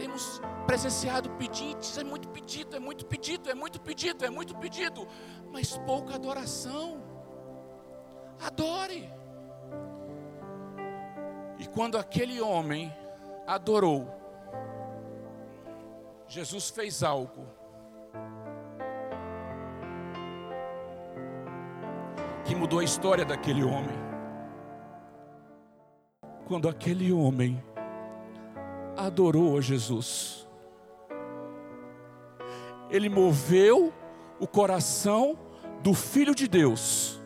Temos 0.06 0.40
presenciado 0.68 1.32
pedidos, 1.32 1.98
é 1.98 2.04
muito 2.04 2.30
pedido, 2.30 2.76
é 2.76 2.80
muito 2.80 3.08
pedido, 3.08 3.50
é 3.50 3.56
muito 3.56 3.82
pedido, 3.82 4.24
é 4.24 4.30
muito 4.30 4.56
pedido, 4.56 5.08
mas 5.52 5.80
pouca 5.80 6.14
adoração. 6.14 7.02
Adore. 8.40 9.12
E 11.58 11.66
quando 11.66 11.98
aquele 11.98 12.40
homem 12.40 12.96
adorou, 13.48 14.08
Jesus 16.28 16.70
fez 16.70 17.02
algo 17.02 17.48
que 22.44 22.54
mudou 22.54 22.78
a 22.78 22.84
história 22.84 23.26
daquele 23.26 23.64
homem. 23.64 23.98
Quando 26.46 26.70
aquele 26.70 27.12
homem 27.12 27.60
adorou 28.98 29.58
a 29.58 29.62
Jesus. 29.62 30.48
Ele 32.90 33.10
moveu 33.10 33.94
o 34.40 34.48
coração 34.48 35.38
do 35.82 35.94
Filho 35.94 36.36
de 36.36 36.48
Deus. 36.48 37.22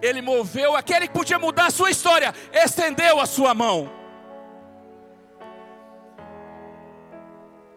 Ele 0.00 0.22
moveu 0.22 0.76
aquele 0.76 1.08
que 1.08 1.14
podia 1.14 1.38
mudar 1.38 1.66
a 1.66 1.70
sua 1.70 1.90
história, 1.90 2.32
estendeu 2.52 3.20
a 3.20 3.26
sua 3.26 3.52
mão. 3.52 3.90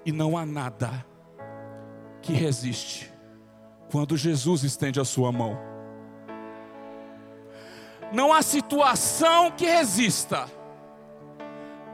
E 0.05 0.11
não 0.11 0.37
há 0.37 0.45
nada 0.45 1.05
que 2.21 2.33
resiste 2.33 3.11
quando 3.91 4.15
Jesus 4.15 4.63
estende 4.63 4.99
a 4.99 5.05
sua 5.05 5.31
mão. 5.31 5.57
Não 8.11 8.33
há 8.33 8.41
situação 8.41 9.51
que 9.51 9.65
resista 9.65 10.49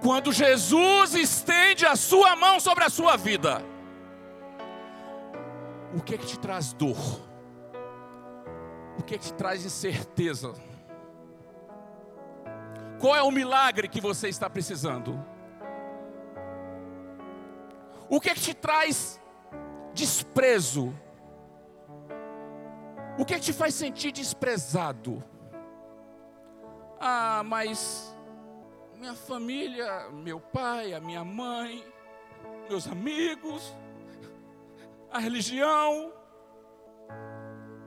quando 0.01 0.31
Jesus 0.31 1.13
estende 1.13 1.85
a 1.85 1.95
sua 1.95 2.35
mão 2.35 2.59
sobre 2.59 2.83
a 2.83 2.89
sua 2.89 3.17
vida, 3.17 3.63
o 5.95 6.01
que 6.01 6.15
é 6.15 6.17
que 6.17 6.25
te 6.25 6.39
traz 6.39 6.73
dor? 6.73 6.97
O 8.99 9.03
que 9.03 9.15
é 9.15 9.17
que 9.17 9.25
te 9.25 9.33
traz 9.33 9.65
incerteza? 9.65 10.53
Qual 12.99 13.15
é 13.15 13.21
o 13.21 13.31
milagre 13.31 13.87
que 13.87 14.01
você 14.01 14.27
está 14.27 14.49
precisando? 14.49 15.23
O 18.09 18.19
que 18.19 18.29
é 18.29 18.33
que 18.33 18.41
te 18.41 18.53
traz 18.53 19.19
desprezo? 19.93 20.93
O 23.17 23.25
que 23.25 23.33
é 23.33 23.39
que 23.39 23.45
te 23.45 23.53
faz 23.53 23.73
sentir 23.73 24.11
desprezado? 24.11 25.23
Ah, 26.99 27.43
mas 27.45 28.15
minha 28.97 29.13
família, 29.13 30.09
meu 30.11 30.39
pai, 30.39 30.93
a 30.93 30.99
minha 30.99 31.23
mãe, 31.23 31.85
meus 32.67 32.87
amigos, 32.87 33.75
a 35.11 35.19
religião. 35.19 36.11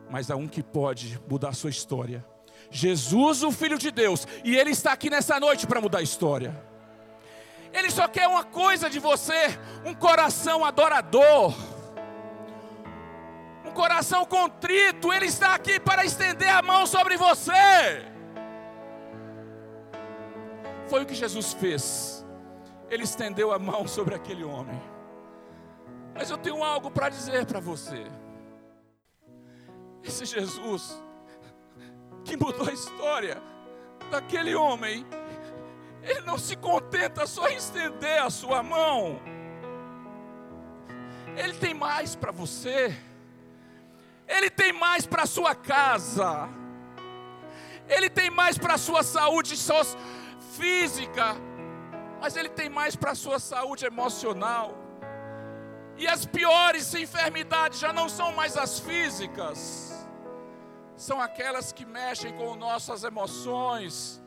Mas 0.08 0.30
há 0.30 0.36
um 0.36 0.46
que 0.46 0.62
pode 0.62 1.20
mudar 1.28 1.48
a 1.48 1.52
sua 1.52 1.70
história. 1.70 2.24
Jesus, 2.70 3.42
o 3.42 3.50
Filho 3.50 3.76
de 3.76 3.90
Deus, 3.90 4.26
e 4.44 4.56
Ele 4.56 4.70
está 4.70 4.92
aqui 4.92 5.10
nessa 5.10 5.40
noite 5.40 5.66
para 5.66 5.80
mudar 5.80 5.98
a 5.98 6.02
história. 6.02 6.56
Ele 7.72 7.90
só 7.90 8.06
quer 8.06 8.28
uma 8.28 8.44
coisa 8.44 8.88
de 8.88 9.00
você: 9.00 9.58
um 9.84 9.94
coração 9.94 10.64
adorador, 10.64 11.52
um 13.64 13.72
coração 13.72 14.24
contrito. 14.24 15.12
Ele 15.12 15.26
está 15.26 15.56
aqui 15.56 15.80
para 15.80 16.04
estender 16.04 16.50
a 16.50 16.62
mão 16.62 16.86
sobre 16.86 17.16
você. 17.16 18.09
Foi 20.90 21.05
o 21.05 21.07
que 21.07 21.14
Jesus 21.14 21.53
fez. 21.53 22.26
Ele 22.90 23.05
estendeu 23.05 23.53
a 23.53 23.61
mão 23.61 23.87
sobre 23.87 24.12
aquele 24.12 24.42
homem. 24.42 24.83
Mas 26.12 26.31
eu 26.31 26.37
tenho 26.37 26.64
algo 26.64 26.90
para 26.90 27.09
dizer 27.09 27.46
para 27.46 27.61
você. 27.61 28.05
Esse 30.03 30.24
Jesus 30.24 31.00
que 32.24 32.37
mudou 32.37 32.68
a 32.68 32.72
história 32.72 33.40
daquele 34.11 34.53
homem, 34.57 35.07
ele 36.03 36.22
não 36.22 36.37
se 36.37 36.57
contenta 36.57 37.24
só 37.24 37.48
em 37.48 37.57
estender 37.57 38.20
a 38.20 38.29
sua 38.29 38.61
mão. 38.61 39.20
Ele 41.37 41.55
tem 41.55 41.72
mais 41.72 42.16
para 42.16 42.33
você. 42.33 42.92
Ele 44.26 44.50
tem 44.50 44.72
mais 44.72 45.07
para 45.07 45.22
a 45.22 45.26
sua 45.26 45.55
casa. 45.55 46.48
Ele 47.88 48.11
tem 48.11 48.29
mais 48.29 48.59
para 48.59 48.74
a 48.74 48.79
sua 48.79 49.05
saúde 49.05 49.57
física, 50.58 51.36
mas 52.20 52.36
Ele 52.36 52.48
tem 52.48 52.68
mais 52.68 52.94
para 52.96 53.12
a 53.12 53.14
sua 53.14 53.38
saúde 53.38 53.84
emocional. 53.84 54.74
E 55.96 56.06
as 56.06 56.24
piores 56.24 56.94
enfermidades 56.94 57.78
já 57.78 57.92
não 57.92 58.08
são 58.08 58.32
mais 58.32 58.56
as 58.56 58.80
físicas, 58.80 59.58
são 60.96 61.20
aquelas 61.20 61.72
que 61.72 61.84
mexem 61.84 62.32
com 62.32 62.54
nossas 62.56 63.04
emoções, 63.04 64.22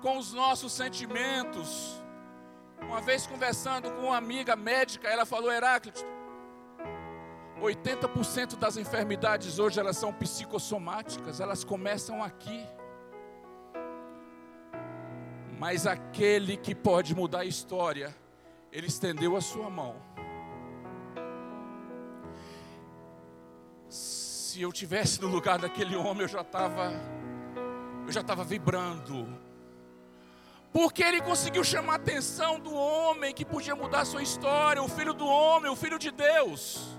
com 0.00 0.16
os 0.18 0.32
nossos 0.32 0.72
sentimentos. 0.72 2.02
Uma 2.80 3.00
vez 3.00 3.26
conversando 3.26 3.90
com 3.92 4.06
uma 4.08 4.16
amiga 4.16 4.56
médica, 4.56 5.06
ela 5.08 5.24
falou: 5.24 5.52
Heráclito, 5.52 6.04
80% 7.60 8.56
das 8.56 8.76
enfermidades 8.76 9.58
hoje 9.58 9.78
elas 9.78 9.96
são 9.96 10.12
psicossomáticas, 10.12 11.40
elas 11.40 11.62
começam 11.62 12.22
aqui 12.22 12.66
mas 15.62 15.86
aquele 15.86 16.56
que 16.56 16.74
pode 16.74 17.14
mudar 17.14 17.42
a 17.42 17.44
história, 17.44 18.12
ele 18.72 18.88
estendeu 18.88 19.36
a 19.36 19.40
sua 19.40 19.70
mão. 19.70 19.94
Se 23.88 24.60
eu 24.60 24.72
tivesse 24.72 25.22
no 25.22 25.28
lugar 25.28 25.60
daquele 25.60 25.94
homem, 25.94 26.22
eu 26.22 26.28
já 26.28 26.40
estava 26.40 26.90
eu 28.04 28.10
já 28.10 28.22
estava 28.22 28.42
vibrando. 28.42 29.38
Porque 30.72 31.00
ele 31.00 31.20
conseguiu 31.20 31.62
chamar 31.62 31.92
a 31.92 31.96
atenção 31.96 32.58
do 32.58 32.74
homem 32.74 33.32
que 33.32 33.44
podia 33.44 33.76
mudar 33.76 34.00
a 34.00 34.04
sua 34.04 34.20
história, 34.20 34.82
o 34.82 34.88
filho 34.88 35.14
do 35.14 35.28
homem, 35.28 35.70
o 35.70 35.76
filho 35.76 35.96
de 35.96 36.10
Deus. 36.10 36.98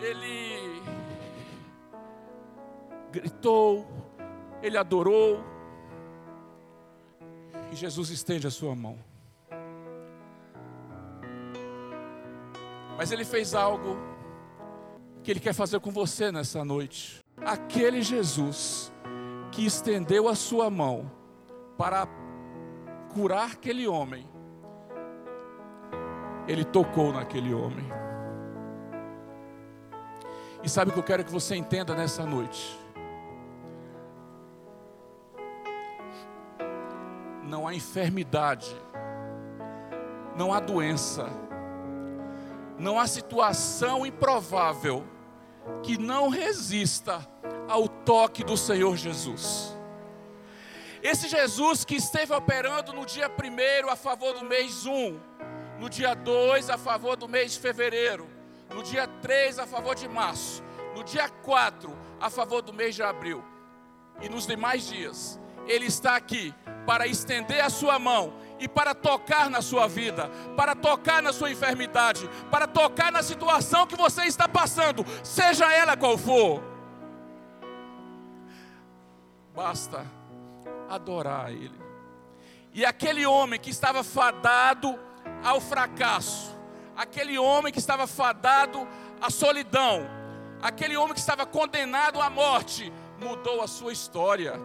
Ele 0.00 0.82
gritou, 3.12 3.86
ele 4.60 4.76
adorou. 4.76 5.54
E 7.76 7.78
Jesus 7.78 8.08
estende 8.08 8.46
a 8.46 8.50
sua 8.50 8.74
mão. 8.74 8.96
Mas 12.96 13.12
ele 13.12 13.22
fez 13.22 13.54
algo 13.54 13.98
que 15.22 15.30
ele 15.30 15.40
quer 15.40 15.52
fazer 15.52 15.78
com 15.80 15.90
você 15.90 16.32
nessa 16.32 16.64
noite. 16.64 17.20
Aquele 17.36 18.00
Jesus 18.00 18.90
que 19.52 19.66
estendeu 19.66 20.26
a 20.26 20.34
sua 20.34 20.70
mão 20.70 21.12
para 21.76 22.08
curar 23.12 23.52
aquele 23.52 23.86
homem, 23.86 24.26
ele 26.48 26.64
tocou 26.64 27.12
naquele 27.12 27.52
homem. 27.52 27.84
E 30.64 30.68
sabe 30.70 30.92
o 30.92 30.94
que 30.94 31.00
eu 31.00 31.04
quero 31.04 31.22
que 31.22 31.30
você 31.30 31.54
entenda 31.54 31.94
nessa 31.94 32.24
noite? 32.24 32.85
Não 37.66 37.72
há 37.72 37.74
enfermidade, 37.74 38.76
não 40.36 40.54
há 40.54 40.60
doença, 40.60 41.28
não 42.78 42.96
há 42.96 43.08
situação 43.08 44.06
improvável 44.06 45.04
que 45.82 45.98
não 45.98 46.28
resista 46.28 47.28
ao 47.66 47.88
toque 47.88 48.44
do 48.44 48.56
Senhor 48.56 48.96
Jesus. 48.96 49.76
Esse 51.02 51.26
Jesus 51.26 51.84
que 51.84 51.96
esteve 51.96 52.32
operando 52.32 52.92
no 52.92 53.04
dia 53.04 53.28
1 53.28 53.90
a 53.90 53.96
favor 53.96 54.34
do 54.34 54.44
mês 54.44 54.86
1, 54.86 55.18
no 55.80 55.90
dia 55.90 56.14
2 56.14 56.70
a 56.70 56.78
favor 56.78 57.16
do 57.16 57.28
mês 57.28 57.54
de 57.54 57.58
fevereiro, 57.58 58.28
no 58.72 58.80
dia 58.80 59.08
3 59.08 59.58
a 59.58 59.66
favor 59.66 59.96
de 59.96 60.06
março, 60.08 60.62
no 60.94 61.02
dia 61.02 61.28
4 61.28 61.92
a 62.20 62.30
favor 62.30 62.62
do 62.62 62.72
mês 62.72 62.94
de 62.94 63.02
abril 63.02 63.42
e 64.22 64.28
nos 64.28 64.46
demais 64.46 64.86
dias, 64.86 65.40
Ele 65.66 65.86
está 65.86 66.16
aqui 66.16 66.54
para 66.86 67.06
estender 67.06 67.64
a 67.64 67.68
sua 67.68 67.98
mão 67.98 68.32
e 68.58 68.68
para 68.68 68.94
tocar 68.94 69.50
na 69.50 69.60
sua 69.60 69.86
vida, 69.86 70.30
para 70.56 70.74
tocar 70.74 71.22
na 71.22 71.32
sua 71.32 71.50
enfermidade, 71.50 72.28
para 72.50 72.66
tocar 72.66 73.12
na 73.12 73.22
situação 73.22 73.86
que 73.86 73.96
você 73.96 74.24
está 74.24 74.48
passando, 74.48 75.04
seja 75.22 75.72
ela 75.72 75.96
qual 75.96 76.16
for. 76.16 76.62
Basta 79.54 80.06
adorar 80.88 81.50
Ele. 81.50 81.74
E 82.72 82.84
aquele 82.84 83.24
homem 83.26 83.58
que 83.58 83.70
estava 83.70 84.04
fadado 84.04 84.98
ao 85.42 85.60
fracasso, 85.60 86.54
aquele 86.94 87.38
homem 87.38 87.72
que 87.72 87.78
estava 87.78 88.06
fadado 88.06 88.86
à 89.20 89.30
solidão, 89.30 90.06
aquele 90.62 90.96
homem 90.96 91.14
que 91.14 91.20
estava 91.20 91.46
condenado 91.46 92.20
à 92.20 92.28
morte, 92.28 92.92
mudou 93.18 93.62
a 93.62 93.66
sua 93.66 93.92
história. 93.92 94.60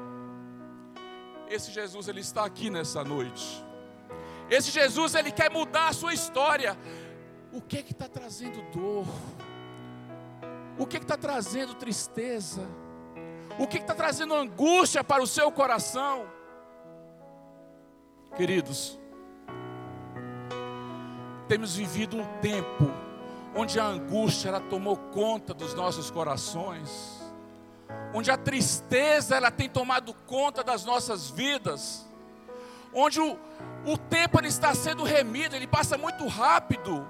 Esse 1.51 1.69
Jesus, 1.69 2.07
ele 2.07 2.21
está 2.21 2.45
aqui 2.45 2.69
nessa 2.69 3.03
noite. 3.03 3.61
Esse 4.49 4.71
Jesus, 4.71 5.15
ele 5.15 5.31
quer 5.31 5.51
mudar 5.51 5.89
a 5.89 5.93
sua 5.93 6.13
história. 6.13 6.77
O 7.51 7.61
que 7.61 7.83
que 7.83 7.91
está 7.91 8.07
trazendo 8.07 8.61
dor? 8.71 9.05
O 10.79 10.85
que 10.87 10.95
está 10.95 11.17
trazendo 11.17 11.75
tristeza? 11.75 12.65
O 13.59 13.67
que 13.67 13.79
está 13.79 13.93
trazendo 13.93 14.33
angústia 14.33 15.03
para 15.03 15.21
o 15.21 15.27
seu 15.27 15.51
coração? 15.51 16.25
Queridos, 18.37 18.97
temos 21.49 21.75
vivido 21.75 22.15
um 22.15 22.25
tempo 22.39 22.89
onde 23.53 23.77
a 23.77 23.85
angústia 23.85 24.47
ela 24.47 24.61
tomou 24.61 24.95
conta 24.95 25.53
dos 25.53 25.73
nossos 25.73 26.09
corações, 26.09 27.20
onde 28.13 28.29
a 28.29 28.37
tristeza 28.37 29.35
ela 29.35 29.51
tem 29.51 29.69
tomado 29.69 30.13
conta 30.25 30.63
das 30.63 30.83
nossas 30.83 31.29
vidas 31.29 32.05
onde 32.93 33.19
o, 33.19 33.37
o 33.85 33.97
tempo 33.97 34.39
ele 34.39 34.47
está 34.47 34.73
sendo 34.75 35.03
remido, 35.03 35.55
ele 35.55 35.67
passa 35.67 35.97
muito 35.97 36.27
rápido. 36.27 37.07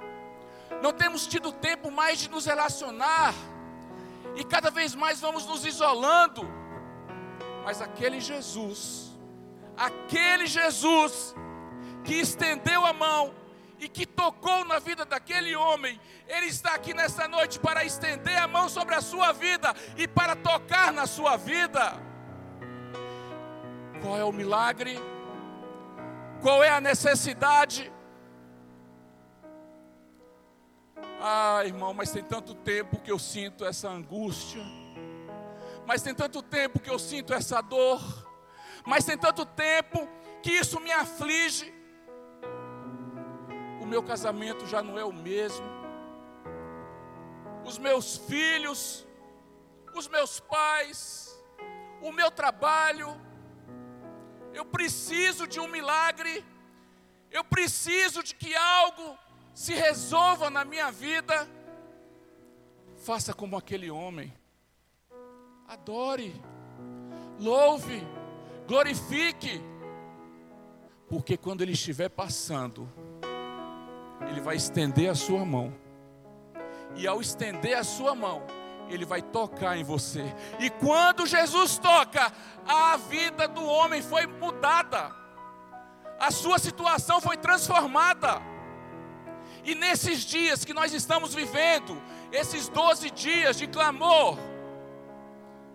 Não 0.82 0.94
temos 0.94 1.28
tido 1.28 1.52
tempo 1.52 1.92
mais 1.92 2.20
de 2.20 2.30
nos 2.30 2.46
relacionar, 2.46 3.34
e 4.36 4.44
cada 4.44 4.72
vez 4.72 4.96
mais 4.96 5.20
vamos 5.20 5.46
nos 5.46 5.66
isolando. 5.66 6.48
Mas 7.64 7.82
aquele 7.82 8.20
Jesus, 8.20 9.12
aquele 9.78 10.48
Jesus 10.48 11.36
que 12.04 12.16
estendeu 12.16 12.86
a 12.86 12.94
mão 12.94 13.34
e 13.82 13.90
que 13.90 14.06
tocou 14.06 14.64
na 14.64 14.78
vida 14.78 15.04
daquele 15.04 15.56
homem, 15.56 16.00
ele 16.28 16.46
está 16.46 16.76
aqui 16.76 16.94
nessa 16.94 17.28
noite 17.28 17.60
para 17.60 17.84
estender 17.84 18.38
a 18.38 18.48
mão 18.48 18.70
sobre 18.70 18.94
a 18.94 19.02
sua 19.02 19.32
vida 19.32 19.74
e 19.98 20.08
para 20.08 20.36
tocar 20.36 20.94
na 20.94 21.08
sua 21.08 21.36
vida. 21.36 22.00
Qual 24.00 24.16
é 24.16 24.24
o 24.24 24.32
milagre? 24.32 25.00
Qual 26.44 26.64
é 26.64 26.70
a 26.70 26.80
necessidade? 26.80 27.92
Ah, 31.20 31.64
irmão, 31.66 31.92
mas 31.92 32.12
tem 32.12 32.24
tanto 32.24 32.54
tempo 32.54 33.02
que 33.02 33.12
eu 33.12 33.18
sinto 33.18 33.66
essa 33.66 33.90
angústia. 33.90 34.62
Mas 35.88 36.04
tem 36.04 36.14
tanto 36.14 36.44
tempo 36.44 36.80
que 36.80 36.90
eu 36.90 37.00
sinto 37.00 37.34
essa 37.34 37.62
dor. 37.62 38.00
Mas 38.86 39.06
tem 39.06 39.18
tanto 39.18 39.44
tempo 39.44 40.08
que 40.44 40.52
isso 40.52 40.80
me 40.80 40.92
aflige. 40.92 41.81
Meu 43.92 44.02
casamento 44.02 44.66
já 44.66 44.82
não 44.82 44.98
é 44.98 45.04
o 45.04 45.12
mesmo. 45.12 45.66
Os 47.66 47.78
meus 47.78 48.16
filhos, 48.16 49.06
os 49.94 50.08
meus 50.08 50.40
pais, 50.40 51.38
o 52.02 52.10
meu 52.10 52.32
trabalho, 52.32 53.10
eu 54.54 54.64
preciso 54.64 55.46
de 55.46 55.60
um 55.60 55.68
milagre. 55.68 56.46
Eu 57.30 57.44
preciso 57.44 58.24
de 58.24 58.34
que 58.34 58.56
algo 58.56 59.18
se 59.54 59.74
resolva 59.74 60.50
na 60.50 60.64
minha 60.64 60.90
vida. 60.90 61.46
Faça 62.96 63.34
como 63.34 63.58
aquele 63.58 63.92
homem. 63.92 64.34
Adore, 65.68 66.34
louve, 67.38 68.02
glorifique. 68.66 69.62
Porque 71.10 71.36
quando 71.36 71.62
ele 71.62 71.74
estiver 71.74 72.08
passando, 72.08 72.90
ele 74.30 74.42
vai 74.42 74.56
estender 74.56 75.10
a 75.10 75.16
sua 75.16 75.46
mão. 75.46 75.74
E 76.96 77.08
ao 77.08 77.22
estender 77.22 77.78
a 77.78 77.84
sua 77.84 78.14
mão, 78.14 78.44
ele 78.90 79.06
vai 79.06 79.22
tocar 79.22 79.78
em 79.78 79.84
você. 79.84 80.24
E 80.60 80.70
quando 80.70 81.26
Jesus 81.26 81.78
toca, 81.78 82.32
a 82.68 82.98
vida 82.98 83.48
do 83.48 83.66
homem 83.66 84.02
foi 84.02 84.28
mudada, 84.28 85.12
a 86.20 86.32
sua 86.32 86.60
situação 86.60 87.22
foi 87.22 87.38
transformada. 87.38 88.42
E 89.64 89.76
nesses 89.76 90.22
dias 90.22 90.66
que 90.66 90.74
nós 90.74 90.94
estamos 90.94 91.34
vivendo, 91.34 92.02
esses 92.32 92.68
12 92.68 93.12
dias 93.12 93.58
de 93.58 93.68
clamor, 93.68 94.38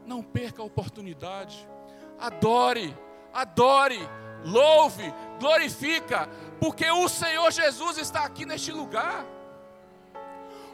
não 0.05 0.23
perca 0.23 0.63
a 0.63 0.65
oportunidade, 0.65 1.69
adore, 2.19 2.97
adore, 3.33 3.99
louve, 4.45 5.13
glorifica, 5.39 6.29
porque 6.61 6.90
o 6.90 7.09
Senhor 7.09 7.51
Jesus 7.51 7.99
está 7.99 8.25
aqui 8.25 8.45
neste 8.45 8.73
lugar. 8.73 9.25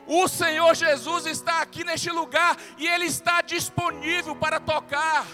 O 0.06 0.26
Senhor 0.26 0.74
Jesus 0.74 1.26
está 1.26 1.62
aqui 1.62 1.84
neste 1.84 2.10
lugar 2.10 2.56
e 2.76 2.86
Ele 2.86 3.04
está 3.04 3.40
disponível 3.40 4.34
para 4.34 4.58
tocar, 4.58 5.26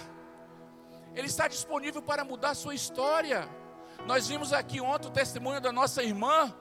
Ele 1.15 1.27
está 1.27 1.49
disponível 1.49 2.03
para 2.03 2.25
mudar 2.25 2.55
sua 2.55 2.75
história. 2.75 3.49
Nós 4.07 4.29
vimos 4.29 4.53
aqui 4.53 4.81
ontem 4.81 5.09
o 5.09 5.11
testemunho 5.11 5.61
da 5.61 5.73
nossa 5.73 6.03
irmã, 6.03 6.55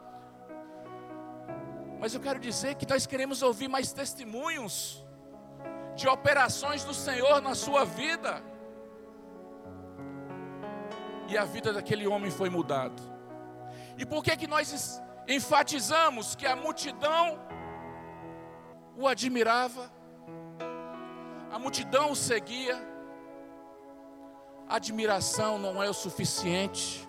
mas 1.99 2.13
eu 2.13 2.21
quero 2.21 2.39
dizer 2.39 2.75
que 2.75 2.87
nós 2.87 3.05
queremos 3.05 3.41
ouvir 3.41 3.67
mais 3.67 3.91
testemunhos 3.91 5.05
de 5.95 6.07
operações 6.07 6.83
do 6.83 6.93
Senhor 6.93 7.41
na 7.41 7.55
sua 7.55 7.83
vida. 7.83 8.41
E 11.27 11.37
a 11.37 11.43
vida 11.43 11.73
daquele 11.73 12.07
homem 12.07 12.31
foi 12.31 12.49
mudada. 12.49 13.16
E 13.97 14.05
por 14.05 14.23
que 14.23 14.35
que 14.37 14.47
nós 14.47 15.01
enfatizamos 15.27 16.35
que 16.35 16.45
a 16.45 16.55
multidão 16.55 17.39
o 18.95 19.07
admirava, 19.07 19.91
a 21.51 21.59
multidão 21.59 22.11
o 22.11 22.15
seguia. 22.15 22.77
Admiração 24.67 25.57
não 25.57 25.81
é 25.81 25.89
o 25.89 25.93
suficiente. 25.93 27.07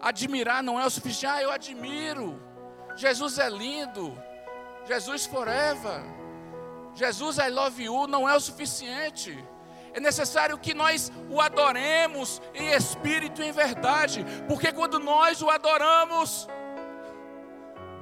Admirar 0.00 0.62
não 0.62 0.78
é 0.78 0.84
o 0.84 0.90
suficiente. 0.90 1.34
Ah, 1.34 1.42
eu 1.42 1.50
admiro. 1.50 2.40
Jesus 2.94 3.38
é 3.38 3.48
lindo. 3.48 4.16
Jesus 4.84 5.26
forever. 5.26 6.02
Jesus 6.94 7.38
I 7.38 7.48
love 7.48 7.82
you 7.82 8.06
não 8.06 8.28
é 8.28 8.36
o 8.36 8.40
suficiente. 8.40 9.32
É 9.94 10.00
necessário 10.00 10.58
que 10.58 10.74
nós 10.74 11.10
o 11.30 11.40
adoremos 11.40 12.40
em 12.54 12.70
espírito 12.70 13.42
e 13.42 13.46
em 13.46 13.52
verdade, 13.52 14.24
porque 14.46 14.72
quando 14.72 14.98
nós 14.98 15.42
o 15.42 15.50
adoramos, 15.50 16.46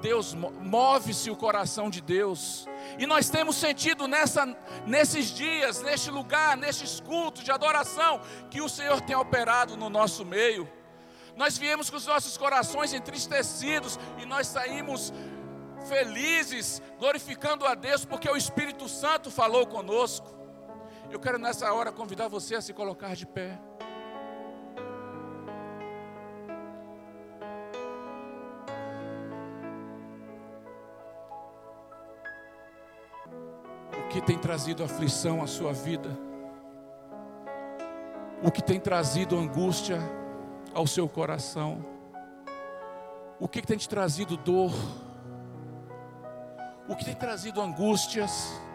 Deus 0.01 0.35
move-se 0.35 1.31
o 1.31 1.37
coração 1.37 1.89
de 1.91 2.01
Deus. 2.01 2.67
E 2.99 3.07
nós 3.07 3.29
temos 3.29 3.57
sentido 3.57 4.07
nessa, 4.07 4.47
nesses 4.87 5.27
dias, 5.27 5.83
neste 5.83 6.11
lugar, 6.11 6.57
nestes 6.57 7.01
cultos 7.01 7.43
de 7.43 7.51
adoração, 7.51 8.21
que 8.51 8.61
o 8.61 8.69
Senhor 8.69 9.01
tem 9.01 9.17
operado 9.17 9.77
no 9.77 9.89
nosso 9.89 10.25
meio. 10.25 10.71
Nós 11.35 11.59
viemos 11.59 11.91
com 11.91 11.97
os 11.97 12.07
nossos 12.07 12.37
corações 12.37 12.93
entristecidos 12.95 13.99
e 14.19 14.25
nós 14.25 14.47
saímos 14.47 15.13
felizes, 15.89 16.81
glorificando 16.99 17.67
a 17.67 17.75
Deus, 17.75 18.05
porque 18.05 18.29
o 18.29 18.37
Espírito 18.37 18.89
Santo 18.89 19.31
falou 19.31 19.67
conosco. 19.67 20.35
Eu 21.17 21.21
quero 21.21 21.39
nessa 21.39 21.73
hora 21.73 21.91
convidar 21.91 22.29
você 22.29 22.57
a 22.57 22.61
se 22.61 22.75
colocar 22.75 23.17
de 23.17 23.25
pé. 23.25 23.59
que 34.11 34.21
tem 34.21 34.39
trazido 34.39 34.85
aflição 34.85 35.43
à 35.43 35.47
sua 35.47 35.73
vida, 35.73 36.09
o 38.43 38.51
que 38.51 38.63
tem 38.63 38.79
trazido 38.79 39.39
angústia 39.39 39.99
ao 40.75 40.87
seu 40.87 41.09
coração, 41.09 41.85
o 43.41 43.49
que 43.49 43.63
tem 43.63 43.79
te 43.79 43.89
trazido 43.89 44.37
dor, 44.37 44.73
o 46.89 46.95
que 46.95 47.07
tem 47.07 47.15
trazido 47.15 47.61
angústias. 47.61 48.66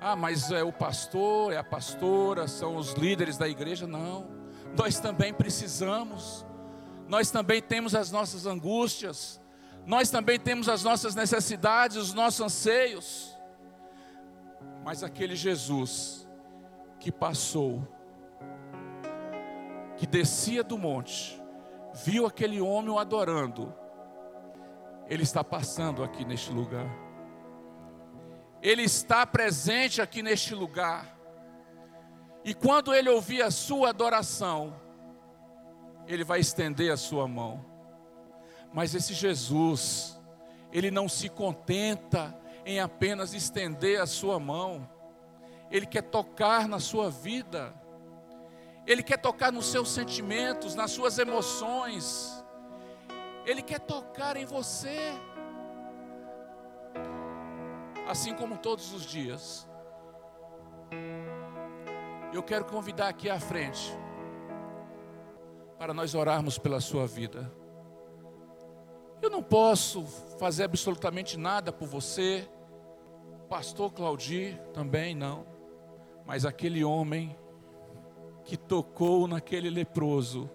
Ah, 0.00 0.14
mas 0.14 0.50
é 0.50 0.62
o 0.62 0.72
pastor, 0.72 1.52
é 1.52 1.56
a 1.56 1.64
pastora, 1.64 2.46
são 2.46 2.76
os 2.76 2.92
líderes 2.92 3.38
da 3.38 3.48
igreja. 3.48 3.86
Não, 3.86 4.28
nós 4.76 5.00
também 5.00 5.32
precisamos, 5.32 6.44
nós 7.08 7.30
também 7.30 7.62
temos 7.62 7.94
as 7.94 8.10
nossas 8.10 8.46
angústias, 8.46 9.40
nós 9.86 10.10
também 10.10 10.38
temos 10.38 10.68
as 10.68 10.82
nossas 10.82 11.14
necessidades, 11.14 11.96
os 11.96 12.12
nossos 12.12 12.40
anseios. 12.40 13.36
Mas 14.84 15.02
aquele 15.02 15.34
Jesus 15.34 16.28
que 17.00 17.10
passou, 17.10 17.86
que 19.96 20.06
descia 20.06 20.62
do 20.62 20.76
monte, 20.76 21.40
viu 22.04 22.26
aquele 22.26 22.60
homem 22.60 22.90
o 22.90 22.98
adorando, 22.98 23.72
ele 25.08 25.22
está 25.22 25.42
passando 25.42 26.02
aqui 26.02 26.24
neste 26.24 26.52
lugar. 26.52 27.05
Ele 28.62 28.82
está 28.82 29.26
presente 29.26 30.00
aqui 30.00 30.22
neste 30.22 30.54
lugar. 30.54 31.16
E 32.44 32.54
quando 32.54 32.94
ele 32.94 33.08
ouvir 33.08 33.42
a 33.42 33.50
sua 33.50 33.90
adoração, 33.90 34.80
ele 36.06 36.24
vai 36.24 36.40
estender 36.40 36.92
a 36.92 36.96
sua 36.96 37.26
mão. 37.26 37.64
Mas 38.72 38.94
esse 38.94 39.14
Jesus, 39.14 40.20
ele 40.72 40.90
não 40.90 41.08
se 41.08 41.28
contenta 41.28 42.36
em 42.64 42.80
apenas 42.80 43.32
estender 43.32 44.00
a 44.00 44.06
sua 44.06 44.38
mão, 44.38 44.88
ele 45.70 45.86
quer 45.86 46.02
tocar 46.02 46.68
na 46.68 46.78
sua 46.78 47.10
vida, 47.10 47.74
ele 48.86 49.02
quer 49.02 49.18
tocar 49.18 49.52
nos 49.52 49.66
seus 49.66 49.88
sentimentos, 49.88 50.74
nas 50.74 50.90
suas 50.90 51.18
emoções, 51.18 52.44
ele 53.44 53.62
quer 53.62 53.80
tocar 53.80 54.36
em 54.36 54.44
você, 54.44 55.12
assim 58.06 58.34
como 58.34 58.56
todos 58.56 58.92
os 58.92 59.04
dias. 59.04 59.68
Eu 62.32 62.42
quero 62.42 62.64
convidar 62.64 63.08
aqui 63.08 63.28
à 63.28 63.40
frente, 63.40 63.92
para 65.78 65.92
nós 65.92 66.14
orarmos 66.14 66.58
pela 66.58 66.80
sua 66.80 67.06
vida. 67.06 67.52
Eu 69.20 69.30
não 69.30 69.42
posso 69.42 70.04
fazer 70.38 70.64
absolutamente 70.64 71.38
nada 71.38 71.72
por 71.72 71.88
você, 71.88 72.48
pastor 73.48 73.92
Claudir 73.92 74.58
também 74.72 75.14
não, 75.14 75.46
mas 76.26 76.44
aquele 76.44 76.84
homem 76.84 77.36
que 78.44 78.56
tocou 78.56 79.26
naquele 79.26 79.70
leproso, 79.70 80.48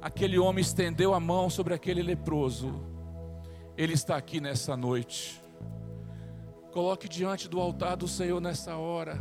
aquele 0.00 0.38
homem 0.38 0.62
estendeu 0.62 1.14
a 1.14 1.20
mão 1.20 1.48
sobre 1.48 1.74
aquele 1.74 2.02
leproso, 2.02 2.74
ele 3.76 3.92
está 3.92 4.16
aqui 4.16 4.40
nessa 4.40 4.76
noite. 4.76 5.45
Coloque 6.76 7.08
diante 7.08 7.48
do 7.48 7.58
altar 7.58 7.96
do 7.96 8.06
Senhor 8.06 8.38
nessa 8.38 8.76
hora. 8.76 9.18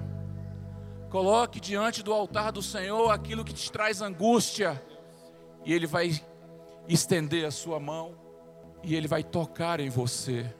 Coloque 1.09 1.57
diante 1.57 2.03
do 2.03 2.11
altar 2.11 2.51
do 2.51 2.61
Senhor 2.61 3.09
aquilo 3.09 3.45
que 3.45 3.53
te 3.53 3.71
traz 3.71 4.01
angústia, 4.01 4.83
e 5.63 5.71
Ele 5.71 5.87
vai 5.87 6.21
estender 6.85 7.45
a 7.45 7.51
sua 7.51 7.79
mão 7.79 8.13
e 8.83 8.93
Ele 8.93 9.07
vai 9.07 9.23
tocar 9.23 9.79
em 9.79 9.87
você. 9.87 10.53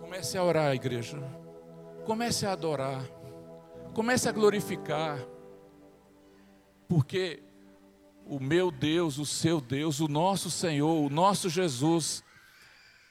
Comece 0.00 0.36
a 0.36 0.42
orar, 0.42 0.74
igreja. 0.74 1.22
Comece 2.04 2.44
a 2.44 2.50
adorar. 2.50 3.04
Comece 3.94 4.28
a 4.28 4.32
glorificar. 4.32 5.24
Porque 6.88 7.40
o 8.26 8.40
meu 8.40 8.72
Deus, 8.72 9.16
o 9.16 9.24
seu 9.24 9.60
Deus, 9.60 10.00
o 10.00 10.08
nosso 10.08 10.50
Senhor, 10.50 11.06
o 11.06 11.08
nosso 11.08 11.48
Jesus, 11.48 12.24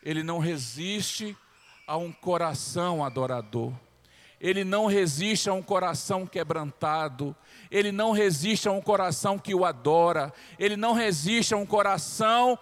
Ele 0.03 0.23
não 0.23 0.39
resiste 0.39 1.35
a 1.85 1.97
um 1.97 2.11
coração 2.11 3.03
adorador. 3.03 3.73
Ele 4.39 4.63
não 4.63 4.85
resiste 4.85 5.49
a 5.49 5.53
um 5.53 5.61
coração 5.61 6.25
quebrantado, 6.25 7.35
ele 7.69 7.91
não 7.91 8.11
resiste 8.11 8.69
a 8.69 8.71
um 8.71 8.79
coração 8.81 9.37
que 9.37 9.53
o 9.53 9.65
adora, 9.65 10.33
ele 10.57 10.77
não 10.77 10.93
resiste 10.93 11.53
a 11.53 11.57
um 11.57 11.65
coração 11.65 12.57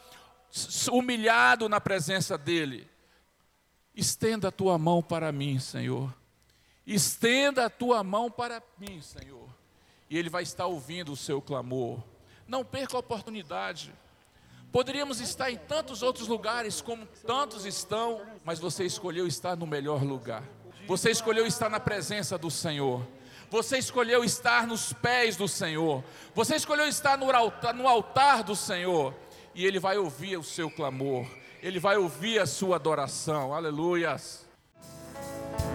humilhado 0.91 1.69
na 1.69 1.80
presença 1.80 2.36
dele. 2.36 2.89
Estenda 3.93 4.47
a 4.47 4.52
tua 4.52 4.78
mão 4.78 5.04
para 5.04 5.32
mim, 5.32 5.60
Senhor. 5.60 6.12
Estenda 6.86 7.65
a 7.65 7.69
tua 7.69 8.04
mão 8.04 8.32
para 8.32 8.62
mim, 8.80 9.02
Senhor. 9.02 9.47
E 10.10 10.17
ele 10.17 10.30
vai 10.30 10.43
estar 10.43 10.65
ouvindo 10.65 11.12
o 11.12 11.17
seu 11.17 11.41
clamor. 11.41 12.02
Não 12.47 12.63
perca 12.63 12.95
a 12.95 13.00
oportunidade. 13.00 13.93
Poderíamos 14.71 15.21
estar 15.21 15.49
em 15.49 15.58
tantos 15.58 16.03
outros 16.03 16.27
lugares 16.27 16.82
como 16.82 17.06
tantos 17.25 17.65
estão, 17.65 18.21
mas 18.43 18.60
você 18.60 18.86
escolheu 18.86 19.25
estar 19.25 19.56
no 19.56 19.65
melhor 19.65 20.03
lugar. 20.03 20.43
Você 20.88 21.10
escolheu 21.10 21.45
estar 21.45 21.69
na 21.69 21.80
presença 21.80 22.38
do 22.38 22.51
Senhor. 22.51 23.06
Você 23.49 23.77
escolheu 23.77 24.23
estar 24.23 24.67
nos 24.67 24.91
pés 24.93 25.36
do 25.36 25.47
Senhor. 25.47 26.03
Você 26.36 26.56
escolheu 26.56 26.88
estar 26.88 27.17
no 27.17 27.30
altar, 27.34 27.73
no 27.73 27.88
altar 27.88 28.43
do 28.43 28.56
Senhor. 28.56 29.13
E 29.56 29.65
Ele 29.65 29.80
vai 29.80 29.97
ouvir 29.97 30.38
o 30.38 30.43
seu 30.43 30.69
clamor. 30.69 31.25
Ele 31.62 31.80
vai 31.80 31.97
ouvir 31.97 32.39
a 32.39 32.45
sua 32.45 32.75
adoração. 32.75 33.53
Aleluias. 33.53 34.45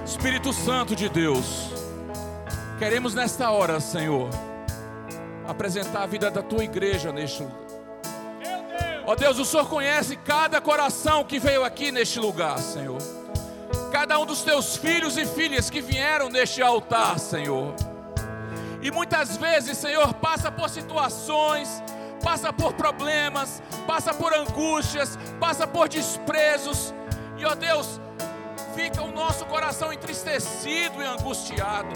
Espírito 0.05 0.52
Santo 0.52 0.94
de 0.94 1.09
Deus, 1.09 1.70
queremos 2.78 3.14
nesta 3.14 3.50
hora, 3.50 3.81
Senhor, 3.81 4.28
apresentar 5.46 6.02
a 6.02 6.07
vida 6.07 6.31
da 6.31 6.42
tua 6.42 6.64
igreja 6.64 7.12
neste 7.12 7.42
lugar. 7.42 7.71
Ó 9.04 9.12
oh 9.12 9.16
Deus, 9.16 9.38
o 9.38 9.44
Senhor 9.44 9.68
conhece 9.68 10.16
cada 10.16 10.60
coração 10.60 11.24
que 11.24 11.38
veio 11.38 11.64
aqui 11.64 11.90
neste 11.90 12.18
lugar, 12.18 12.58
Senhor 12.58 12.98
cada 13.92 14.18
um 14.18 14.24
dos 14.24 14.40
teus 14.40 14.74
filhos 14.74 15.18
e 15.18 15.26
filhas 15.26 15.68
que 15.68 15.82
vieram 15.82 16.30
neste 16.30 16.62
altar, 16.62 17.18
Senhor. 17.18 17.74
E 18.80 18.90
muitas 18.90 19.36
vezes, 19.36 19.76
Senhor, 19.76 20.14
passa 20.14 20.50
por 20.50 20.70
situações, 20.70 21.82
passa 22.24 22.50
por 22.52 22.72
problemas, 22.72 23.62
passa 23.86 24.14
por 24.14 24.32
angústias, 24.32 25.18
passa 25.38 25.66
por 25.66 25.90
desprezos. 25.90 26.94
E 27.36 27.44
ó 27.44 27.54
Deus, 27.54 28.00
fica 28.74 29.02
o 29.02 29.12
nosso 29.12 29.44
coração 29.44 29.92
entristecido 29.92 31.02
e 31.02 31.04
angustiado. 31.04 31.92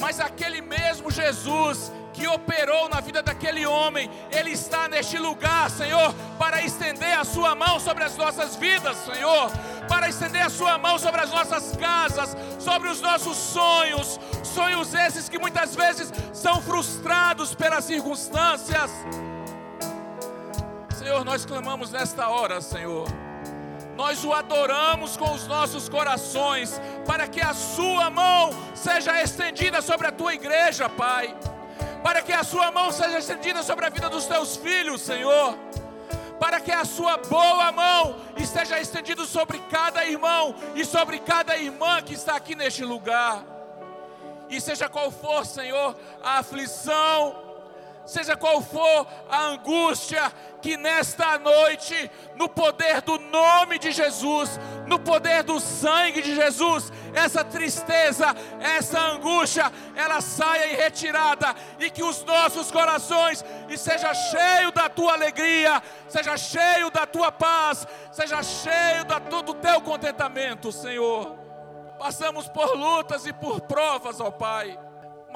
Mas 0.00 0.20
aquele 0.20 0.62
mesmo 0.62 1.10
Jesus 1.10 1.92
que 2.16 2.26
operou 2.26 2.88
na 2.88 2.98
vida 2.98 3.22
daquele 3.22 3.66
homem, 3.66 4.10
Ele 4.32 4.50
está 4.50 4.88
neste 4.88 5.18
lugar, 5.18 5.70
Senhor, 5.70 6.14
para 6.38 6.62
estender 6.62 7.12
a 7.12 7.24
Sua 7.24 7.54
mão 7.54 7.78
sobre 7.78 8.04
as 8.04 8.16
nossas 8.16 8.56
vidas, 8.56 8.96
Senhor, 8.96 9.50
para 9.86 10.08
estender 10.08 10.40
a 10.40 10.48
Sua 10.48 10.78
mão 10.78 10.98
sobre 10.98 11.20
as 11.20 11.30
nossas 11.30 11.76
casas, 11.76 12.34
sobre 12.58 12.88
os 12.88 13.02
nossos 13.02 13.36
sonhos, 13.36 14.18
sonhos 14.42 14.94
esses 14.94 15.28
que 15.28 15.38
muitas 15.38 15.76
vezes 15.76 16.10
são 16.32 16.62
frustrados 16.62 17.54
pelas 17.54 17.84
circunstâncias. 17.84 18.90
Senhor, 20.96 21.22
nós 21.22 21.44
clamamos 21.44 21.92
nesta 21.92 22.30
hora, 22.30 22.62
Senhor. 22.62 23.06
Nós 23.94 24.24
o 24.24 24.32
adoramos 24.32 25.18
com 25.18 25.32
os 25.32 25.46
nossos 25.46 25.86
corações, 25.86 26.80
para 27.06 27.28
que 27.28 27.42
a 27.42 27.52
Sua 27.52 28.08
mão 28.08 28.50
seja 28.74 29.22
estendida 29.22 29.82
sobre 29.82 30.06
a 30.06 30.12
tua 30.12 30.34
igreja, 30.34 30.88
Pai 30.88 31.36
para 32.06 32.22
que 32.22 32.32
a 32.32 32.44
sua 32.44 32.70
mão 32.70 32.92
seja 32.92 33.18
estendida 33.18 33.64
sobre 33.64 33.84
a 33.84 33.88
vida 33.88 34.08
dos 34.08 34.26
teus 34.26 34.56
filhos, 34.56 35.02
Senhor. 35.02 35.58
Para 36.38 36.60
que 36.60 36.70
a 36.70 36.84
sua 36.84 37.16
boa 37.16 37.72
mão 37.72 38.14
esteja 38.36 38.78
estendida 38.78 39.24
sobre 39.24 39.58
cada 39.68 40.06
irmão 40.06 40.54
e 40.76 40.84
sobre 40.84 41.18
cada 41.18 41.56
irmã 41.56 42.00
que 42.00 42.14
está 42.14 42.36
aqui 42.36 42.54
neste 42.54 42.84
lugar. 42.84 43.44
E 44.48 44.60
seja 44.60 44.88
qual 44.88 45.10
for, 45.10 45.44
Senhor, 45.44 45.96
a 46.22 46.38
aflição, 46.38 47.34
seja 48.06 48.36
qual 48.36 48.62
for 48.62 49.06
a 49.28 49.42
angústia, 49.48 50.32
que 50.62 50.76
nesta 50.76 51.38
noite, 51.38 52.10
no 52.36 52.48
poder 52.48 53.02
do 53.02 53.18
nome 53.18 53.78
de 53.78 53.90
Jesus, 53.90 54.58
no 54.86 54.98
poder 54.98 55.42
do 55.42 55.60
sangue 55.60 56.22
de 56.22 56.34
Jesus, 56.34 56.92
essa 57.12 57.44
tristeza, 57.44 58.34
essa 58.60 58.98
angústia, 59.00 59.70
ela 59.94 60.20
saia 60.20 60.72
em 60.72 60.76
retirada 60.76 61.54
e 61.78 61.90
que 61.90 62.02
os 62.02 62.24
nossos 62.24 62.70
corações 62.70 63.44
e 63.68 63.76
seja 63.76 64.14
cheio 64.14 64.70
da 64.72 64.88
tua 64.88 65.12
alegria, 65.12 65.82
seja 66.08 66.36
cheio 66.36 66.90
da 66.90 67.06
tua 67.06 67.32
paz, 67.32 67.86
seja 68.12 68.42
cheio 68.42 69.04
da, 69.04 69.18
do 69.18 69.54
teu 69.54 69.80
contentamento, 69.80 70.70
Senhor. 70.70 71.36
Passamos 71.98 72.48
por 72.48 72.76
lutas 72.76 73.26
e 73.26 73.32
por 73.32 73.60
provas, 73.62 74.20
ó 74.20 74.30
Pai 74.30 74.85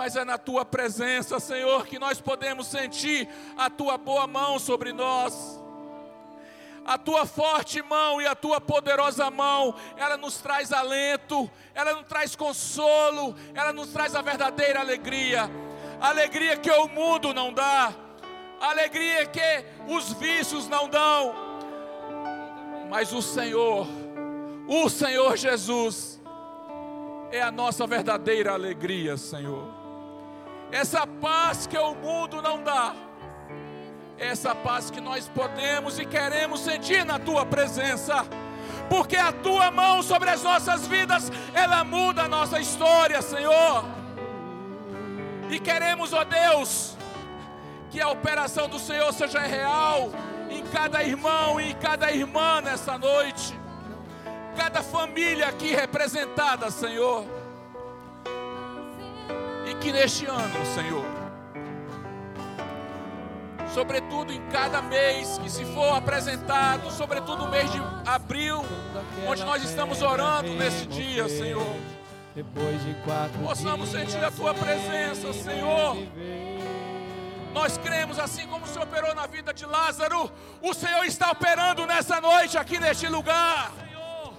mas 0.01 0.17
é 0.17 0.25
na 0.25 0.39
tua 0.39 0.65
presença, 0.65 1.39
Senhor, 1.39 1.87
que 1.87 1.99
nós 1.99 2.23
podemos 2.23 2.69
sentir 2.69 3.29
a 3.55 3.69
tua 3.69 3.99
boa 3.99 4.27
mão 4.27 4.59
sobre 4.59 4.95
nós. 4.95 5.61
A 6.87 6.97
tua 6.97 7.27
forte 7.27 7.83
mão 7.83 8.19
e 8.19 8.27
a 8.27 8.35
tua 8.35 8.63
poderosa 8.63 9.31
mão, 9.31 9.75
ela 9.99 10.17
nos 10.17 10.39
traz 10.39 10.73
alento, 10.73 11.51
ela 11.75 11.93
nos 11.93 12.07
traz 12.07 12.35
consolo, 12.35 13.37
ela 13.53 13.75
nos 13.75 13.91
traz 13.91 14.15
a 14.15 14.23
verdadeira 14.23 14.81
alegria, 14.81 15.51
alegria 16.01 16.57
que 16.57 16.71
o 16.71 16.89
mundo 16.89 17.35
não 17.35 17.53
dá, 17.53 17.93
alegria 18.59 19.27
que 19.27 19.67
os 19.87 20.15
vícios 20.15 20.67
não 20.67 20.89
dão, 20.89 21.35
mas 22.89 23.13
o 23.13 23.21
Senhor, 23.21 23.87
o 24.67 24.89
Senhor 24.89 25.37
Jesus, 25.37 26.19
é 27.31 27.43
a 27.43 27.51
nossa 27.51 27.87
verdadeira 27.87 28.55
alegria, 28.55 29.19
Senhor 29.19 29.70
essa 30.73 31.07
paz 31.07 31.67
que 31.67 31.77
o 31.77 31.95
mundo 31.95 32.41
não 32.41 32.63
dá, 32.63 32.95
essa 34.19 34.55
paz 34.55 34.91
que 34.91 35.01
nós 35.01 35.29
podemos 35.29 35.99
e 35.99 36.05
queremos 36.05 36.61
sentir 36.61 37.05
na 37.05 37.19
tua 37.19 37.45
presença, 37.45 38.25
porque 38.89 39.17
a 39.17 39.33
tua 39.33 39.71
mão 39.71 40.03
sobre 40.03 40.31
as 40.31 40.43
nossas 40.43 40.87
vidas, 40.87 41.31
ela 41.55 41.83
muda 41.85 42.23
a 42.23 42.29
nossa 42.29 42.61
história, 42.61 43.21
Senhor. 43.23 43.85
E 45.49 45.59
queremos, 45.59 46.13
ó 46.13 46.23
Deus, 46.25 46.97
que 47.91 48.01
a 48.01 48.09
operação 48.09 48.69
do 48.69 48.79
Senhor 48.79 49.13
seja 49.13 49.41
real 49.41 50.11
em 50.49 50.63
cada 50.67 51.03
irmão 51.03 51.61
e 51.61 51.71
em 51.71 51.75
cada 51.75 52.13
irmã 52.13 52.61
nessa 52.61 52.97
noite, 52.97 53.59
cada 54.57 54.83
família 54.83 55.49
aqui 55.49 55.75
representada, 55.75 56.71
Senhor 56.71 57.40
que 59.81 59.93
neste 59.93 60.27
ano, 60.27 60.67
Senhor, 60.75 61.05
sobretudo 63.73 64.33
em 64.33 64.41
cada 64.49 64.83
mês 64.83 65.39
que 65.39 65.49
se 65.49 65.65
for 65.65 65.97
apresentado, 65.97 66.91
sobretudo 66.91 67.45
no 67.45 67.51
mês 67.51 67.71
de 67.73 67.81
abril, 68.05 68.63
onde 69.27 69.43
nós 69.43 69.65
estamos 69.65 70.03
orando 70.03 70.53
nesse 70.55 70.87
dia, 70.87 71.29
Senhor. 71.29 71.77
Depois 72.35 72.81
de 72.85 72.95
quatro 73.05 73.39
Possamos 73.41 73.89
sentir 73.89 74.25
a 74.25 74.31
tua 74.31 74.55
presença, 74.55 75.33
Senhor. 75.33 75.97
Nós 77.53 77.77
cremos 77.79 78.19
assim 78.19 78.47
como 78.47 78.65
o 78.65 78.69
Senhor 78.69 78.85
operou 78.85 79.15
na 79.15 79.27
vida 79.27 79.53
de 79.53 79.67
Lázaro, 79.67 80.31
o 80.63 80.73
Senhor 80.73 81.05
está 81.05 81.31
operando 81.33 81.87
nessa 81.87 82.21
noite 82.21 82.57
aqui 82.57 82.79
neste 82.79 83.09
lugar. 83.09 83.73
Senhor, 83.77 84.35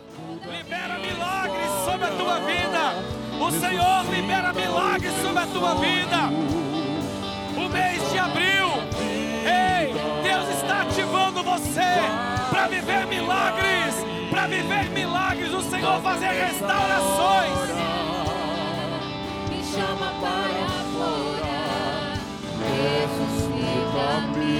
libera 0.49 0.97
milagres 0.99 1.71
sobre 1.85 2.05
a 2.05 2.11
tua 2.11 2.39
vida. 2.39 2.70
O 3.41 3.49
Senhor 3.49 4.05
libera 4.13 4.53
milagres 4.53 5.13
sobre 5.19 5.39
a 5.41 5.47
tua 5.47 5.73
vida. 5.73 6.29
O 7.57 7.67
mês 7.69 8.11
de 8.11 8.19
abril, 8.19 8.67
ei, 9.43 9.91
Deus 10.21 10.47
está 10.57 10.83
ativando 10.83 11.41
você 11.43 11.81
para 12.51 12.67
viver 12.67 13.07
milagres, 13.07 13.95
para 14.29 14.45
viver 14.45 14.91
milagres. 14.91 15.51
O 15.53 15.61
Senhor 15.63 15.99
fazer 16.03 16.27
restaurações. 16.27 17.71
Me 19.49 19.63
chama 19.63 20.13
para 20.21 20.67
fora, 20.93 22.19
ressuscita-me. 23.09 24.59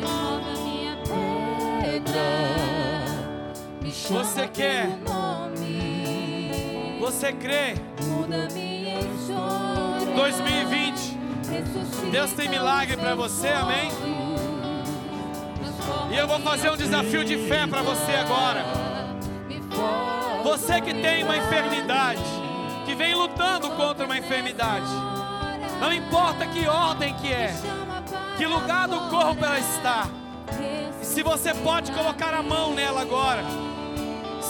Renova 0.00 0.54
minha 0.62 0.96
pedra. 1.82 2.28
Você 4.10 4.46
quer? 4.46 5.17
Você 7.08 7.32
crê? 7.32 7.74
2020. 10.14 11.18
Deus 12.12 12.32
tem 12.34 12.50
milagre 12.50 12.98
para 12.98 13.14
você, 13.14 13.48
amém? 13.48 13.90
E 16.12 16.16
eu 16.18 16.28
vou 16.28 16.38
fazer 16.40 16.70
um 16.70 16.76
desafio 16.76 17.24
de 17.24 17.38
fé 17.48 17.66
para 17.66 17.80
você 17.80 18.12
agora. 18.12 18.62
Você 20.44 20.82
que 20.82 20.92
tem 20.92 21.24
uma 21.24 21.38
enfermidade, 21.38 22.20
que 22.84 22.94
vem 22.94 23.14
lutando 23.14 23.70
contra 23.70 24.04
uma 24.04 24.18
enfermidade, 24.18 24.92
não 25.80 25.90
importa 25.90 26.44
que 26.44 26.68
ordem 26.68 27.14
que 27.14 27.32
é, 27.32 27.54
que 28.36 28.44
lugar 28.44 28.86
do 28.86 29.00
corpo 29.08 29.42
ela 29.42 29.58
está. 29.58 30.06
Se 31.00 31.22
você 31.22 31.54
pode 31.54 31.90
colocar 31.90 32.34
a 32.34 32.42
mão 32.42 32.74
nela 32.74 33.00
agora. 33.00 33.67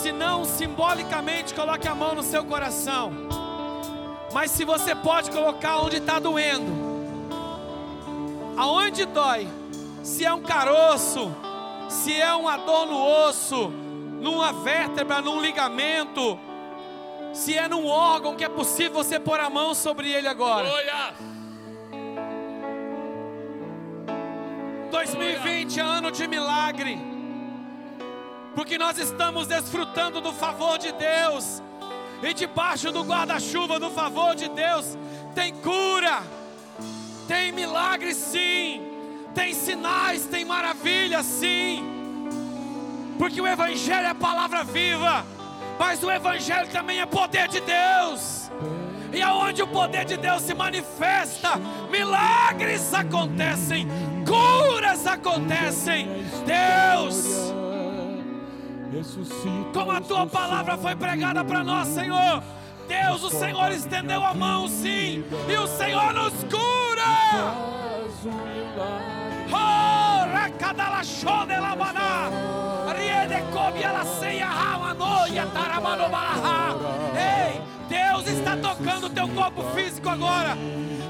Se 0.08 0.12
não, 0.12 0.42
simbolicamente 0.42 1.52
coloque 1.52 1.86
a 1.86 1.94
mão 1.94 2.14
no 2.14 2.22
seu 2.22 2.42
coração. 2.42 3.12
Mas 4.32 4.50
se 4.50 4.64
você 4.64 4.94
pode 4.94 5.30
colocar 5.30 5.80
onde 5.80 5.98
está 5.98 6.18
doendo, 6.18 6.72
aonde 8.56 9.04
dói, 9.04 9.46
se 10.02 10.24
é 10.24 10.32
um 10.32 10.40
caroço, 10.40 11.30
se 11.90 12.18
é 12.18 12.32
uma 12.32 12.56
dor 12.56 12.86
no 12.86 12.98
osso, 13.28 13.68
numa 13.68 14.50
vértebra, 14.50 15.20
num 15.20 15.42
ligamento, 15.42 16.40
se 17.34 17.58
é 17.58 17.68
num 17.68 17.86
órgão 17.86 18.34
que 18.34 18.44
é 18.44 18.48
possível 18.48 19.04
você 19.04 19.20
pôr 19.20 19.38
a 19.38 19.50
mão 19.50 19.74
sobre 19.74 20.10
ele 20.10 20.26
agora. 20.26 20.70
2020 24.90 25.78
é 25.78 25.82
ano 25.82 26.10
de 26.10 26.26
milagre 26.26 27.17
porque 28.58 28.76
nós 28.76 28.98
estamos 28.98 29.46
desfrutando 29.46 30.20
do 30.20 30.32
favor 30.32 30.78
de 30.78 30.90
Deus, 30.90 31.62
e 32.20 32.34
debaixo 32.34 32.90
do 32.90 33.04
guarda-chuva 33.04 33.78
do 33.78 33.88
favor 33.88 34.34
de 34.34 34.48
Deus, 34.48 34.98
tem 35.32 35.54
cura, 35.54 36.24
tem 37.28 37.52
milagre 37.52 38.12
sim, 38.12 38.82
tem 39.32 39.54
sinais, 39.54 40.26
tem 40.26 40.44
maravilha 40.44 41.22
sim, 41.22 41.84
porque 43.16 43.40
o 43.40 43.46
Evangelho 43.46 44.08
é 44.08 44.14
palavra 44.14 44.64
viva, 44.64 45.24
mas 45.78 46.02
o 46.02 46.10
Evangelho 46.10 46.66
também 46.66 46.98
é 46.98 47.06
poder 47.06 47.46
de 47.46 47.60
Deus. 47.60 48.50
E 49.12 49.22
aonde 49.22 49.62
o 49.62 49.68
poder 49.68 50.04
de 50.04 50.16
Deus 50.16 50.42
se 50.42 50.52
manifesta, 50.52 51.52
milagres 51.88 52.92
acontecem, 52.92 53.86
curas 54.26 55.06
acontecem. 55.06 56.08
Deus 56.44 57.56
como 59.72 59.90
a 59.90 60.00
tua 60.00 60.26
palavra 60.26 60.76
foi 60.76 60.96
pregada 60.96 61.44
para 61.44 61.62
nós, 61.62 61.88
Senhor. 61.88 62.42
Deus, 62.88 63.22
o 63.22 63.30
Senhor 63.30 63.70
estendeu 63.70 64.24
a 64.24 64.32
mão, 64.32 64.66
sim, 64.66 65.22
e 65.46 65.56
o 65.56 65.66
Senhor 65.66 66.12
nos 66.14 66.32
cura. 66.44 67.04
Oh. 67.52 67.88
Ei, 77.16 77.60
Deus 77.88 78.28
está 78.28 78.56
tocando 78.56 79.06
o 79.06 79.10
teu 79.10 79.28
corpo 79.28 79.62
físico 79.74 80.08
agora. 80.08 80.56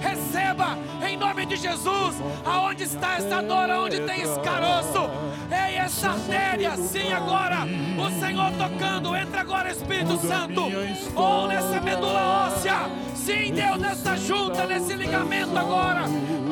Receba 0.01 0.79
em 1.07 1.17
nome 1.17 1.45
de 1.45 1.57
Jesus. 1.57 2.17
Aonde 2.45 2.85
está 2.85 3.17
essa 3.17 3.43
dor? 3.43 3.69
Aonde 3.69 4.01
tem 4.01 4.23
esse 4.23 4.39
caroço? 4.41 5.11
Ei, 5.51 5.77
essa 5.77 6.11
artéria, 6.11 6.77
sim, 6.77 7.13
agora. 7.13 7.67
O 7.99 8.21
Senhor 8.21 8.53
tocando. 8.53 9.17
Entra 9.17 9.41
agora, 9.41 9.73
Espírito 9.73 10.19
Santo. 10.19 10.71
Ou 11.17 11.49
nessa 11.49 11.81
medula 11.81 12.47
óssea. 12.47 12.89
Sim, 13.15 13.53
Deus, 13.53 13.79
nessa 13.79 14.17
junta, 14.17 14.67
nesse 14.67 14.95
ligamento 14.95 15.59
agora. 15.59 16.03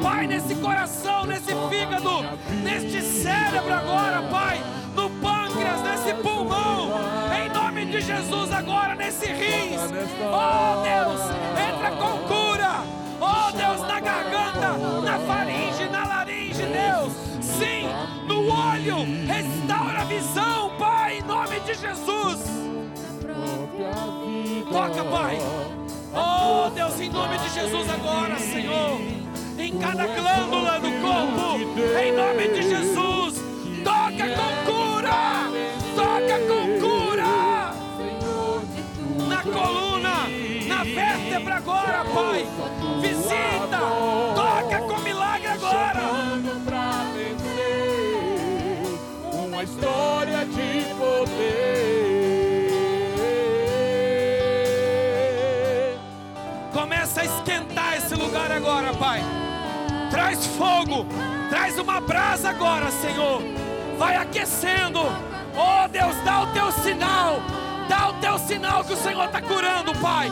Pai, 0.02 0.26
nesse 0.26 0.54
coração, 0.56 1.24
nesse 1.24 1.52
fígado, 1.70 2.24
neste 2.62 3.00
cérebro 3.00 3.72
agora, 3.72 4.22
Pai. 4.22 4.60
No 4.94 5.05
nome 7.76 7.92
de 7.92 8.00
Jesus 8.00 8.52
agora, 8.52 8.94
nesse 8.94 9.26
rins. 9.26 9.78
Oh, 9.82 10.82
Deus, 10.82 11.20
entra 11.68 11.90
com 11.90 12.18
cura. 12.26 12.82
Oh 13.20 13.52
Deus, 13.52 13.80
na 13.82 14.00
garganta, 14.00 14.78
na 15.04 15.18
faringe, 15.26 15.84
na 15.90 16.06
laringe, 16.06 16.62
Deus. 16.62 17.12
Sim, 17.42 17.86
no 18.26 18.48
olho. 18.48 19.04
Restaura 19.26 20.00
a 20.00 20.04
visão, 20.04 20.70
Pai, 20.78 21.18
em 21.18 21.22
nome 21.22 21.60
de 21.60 21.74
Jesus. 21.74 22.46
Toca, 24.72 25.04
Pai. 25.04 25.38
Oh 26.14 26.70
Deus, 26.70 26.94
Deus, 26.94 27.00
em 27.00 27.10
nome 27.10 27.36
de 27.36 27.48
Jesus 27.50 27.90
agora, 27.90 28.38
Senhor. 28.38 29.00
Em 29.58 29.78
cada 29.78 30.06
glândula 30.06 30.80
do 30.80 30.90
corpo, 31.02 31.58
em 32.00 32.12
nome 32.12 32.48
de 32.48 32.62
Jesus. 32.62 33.05
Vértebra 41.36 41.56
agora, 41.56 42.04
Pai. 42.04 42.46
Visita, 43.00 43.78
toca 44.34 44.78
com 44.80 45.00
milagre 45.00 45.48
agora. 45.48 46.00
uma 49.46 49.62
história 49.62 50.44
de 50.46 50.94
poder. 50.94 51.86
Começa 56.72 57.20
a 57.22 57.24
esquentar 57.24 57.96
esse 57.96 58.14
lugar 58.14 58.50
agora, 58.52 58.92
Pai. 58.94 59.22
Traz 60.10 60.46
fogo, 60.46 61.06
traz 61.48 61.78
uma 61.78 62.00
brasa 62.00 62.50
agora, 62.50 62.90
Senhor. 62.90 63.42
Vai 63.98 64.16
aquecendo. 64.16 65.00
Oh 65.54 65.88
Deus, 65.88 66.16
dá 66.24 66.42
o 66.42 66.46
teu 66.48 66.70
sinal. 66.72 67.40
Dá 67.88 68.08
o 68.08 68.14
teu 68.14 68.38
sinal 68.38 68.84
que 68.84 68.92
o 68.92 68.96
Senhor 68.96 69.24
está 69.24 69.40
curando, 69.40 69.94
Pai. 70.00 70.30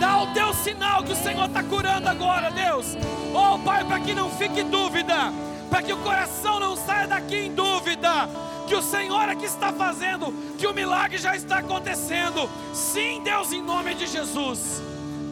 Dá 0.00 0.22
o 0.22 0.32
teu 0.32 0.54
sinal 0.54 1.04
que 1.04 1.12
o 1.12 1.16
Senhor 1.16 1.44
está 1.44 1.62
curando 1.62 2.08
agora, 2.08 2.50
Deus. 2.50 2.96
Oh 3.34 3.58
Pai, 3.58 3.84
para 3.84 4.00
que 4.00 4.14
não 4.14 4.30
fique 4.30 4.62
dúvida, 4.62 5.30
para 5.68 5.82
que 5.82 5.92
o 5.92 5.98
coração 5.98 6.58
não 6.58 6.74
saia 6.74 7.06
daqui 7.06 7.36
em 7.36 7.54
dúvida, 7.54 8.26
que 8.66 8.74
o 8.74 8.80
Senhor 8.80 9.28
é 9.28 9.34
que 9.34 9.44
está 9.44 9.70
fazendo, 9.74 10.32
que 10.56 10.66
o 10.66 10.72
milagre 10.72 11.18
já 11.18 11.36
está 11.36 11.58
acontecendo. 11.58 12.48
Sim, 12.72 13.20
Deus, 13.22 13.52
em 13.52 13.60
nome 13.60 13.94
de 13.94 14.06
Jesus. 14.06 14.82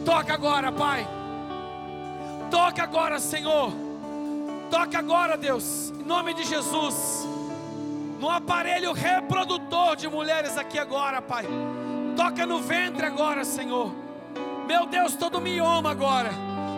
Toca 0.05 0.35
agora, 0.35 0.71
Pai. 0.71 1.07
Toca 2.51 2.83
agora, 2.83 3.19
Senhor. 3.19 3.73
Toca 4.69 4.99
agora, 4.99 5.35
Deus, 5.35 5.91
em 5.99 6.03
nome 6.03 6.35
de 6.35 6.43
Jesus. 6.43 7.27
No 8.19 8.29
aparelho 8.29 8.93
reprodutor 8.93 9.95
de 9.95 10.07
mulheres 10.07 10.59
aqui 10.59 10.77
agora, 10.77 11.23
Pai. 11.23 11.47
Toca 12.15 12.45
no 12.45 12.59
ventre 12.61 13.03
agora, 13.03 13.43
Senhor. 13.43 14.08
Meu 14.69 14.85
Deus, 14.85 15.15
todo 15.15 15.41
mioma 15.41 15.89
agora. 15.89 16.29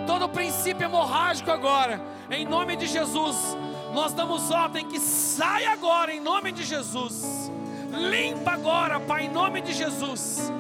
Todo 0.08 0.28
princípio 0.30 0.86
hemorrágico 0.86 1.52
agora. 1.52 2.02
Em 2.30 2.46
nome 2.46 2.76
de 2.76 2.88
Jesus. 2.88 3.58
Nós 3.94 4.14
damos 4.14 4.50
ordem 4.50 4.88
que 4.88 5.00
saia 5.00 5.72
agora, 5.72 6.14
em 6.14 6.22
nome 6.22 6.54
de 6.54 6.64
Jesus. 6.64 7.52
Limpa 7.92 8.52
agora, 8.52 8.98
Pai, 9.02 9.26
em 9.26 9.30
nome 9.30 9.60
de 9.60 9.74
Jesus. 9.74 10.52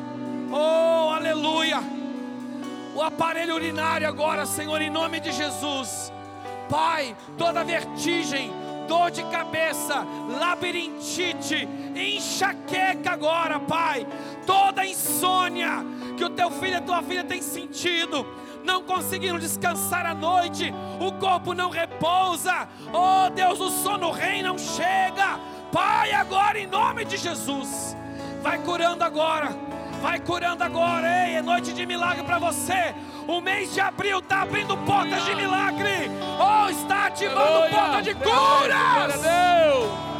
Oh, 0.51 1.09
aleluia 1.11 1.81
o 2.93 3.01
aparelho 3.01 3.55
urinário 3.55 4.07
agora, 4.07 4.45
Senhor, 4.45 4.81
em 4.81 4.89
nome 4.89 5.19
de 5.19 5.31
Jesus. 5.31 6.11
Pai, 6.69 7.15
toda 7.37 7.63
vertigem, 7.63 8.51
dor 8.87 9.11
de 9.11 9.23
cabeça, 9.25 10.05
labirintite, 10.39 11.67
enxaqueca 11.95 13.11
agora, 13.11 13.59
Pai. 13.59 14.05
Toda 14.45 14.85
insônia 14.85 15.85
que 16.17 16.23
o 16.23 16.29
teu 16.29 16.51
filho 16.51 16.73
e 16.73 16.75
a 16.75 16.81
tua 16.81 17.01
filha 17.01 17.23
têm 17.23 17.41
sentido, 17.41 18.25
não 18.63 18.83
conseguiram 18.83 19.39
descansar 19.39 20.05
à 20.05 20.13
noite, 20.13 20.73
o 20.99 21.11
corpo 21.13 21.53
não 21.53 21.69
repousa. 21.69 22.67
Oh 22.93 23.29
Deus, 23.29 23.59
o 23.59 23.69
sono 23.69 24.11
rei 24.11 24.43
não 24.43 24.57
chega. 24.57 25.39
Pai, 25.71 26.11
agora 26.11 26.59
em 26.59 26.67
nome 26.67 27.05
de 27.05 27.17
Jesus, 27.17 27.95
vai 28.41 28.59
curando 28.59 29.03
agora. 29.03 29.49
Vai 30.01 30.19
curando 30.19 30.63
agora, 30.63 31.27
ei, 31.27 31.35
é 31.35 31.41
noite 31.43 31.73
de 31.73 31.85
milagre 31.85 32.23
para 32.23 32.39
você. 32.39 32.95
O 33.27 33.39
mês 33.39 33.71
de 33.71 33.79
abril 33.79 34.17
está 34.17 34.41
abrindo 34.41 34.75
portas 34.77 35.23
de 35.25 35.35
milagre. 35.35 36.09
Oh, 36.39 36.69
está 36.69 37.05
ativando 37.05 37.69
portas 37.69 38.03
de 38.03 38.15
curas. 38.15 39.21
Deus! 39.21 40.10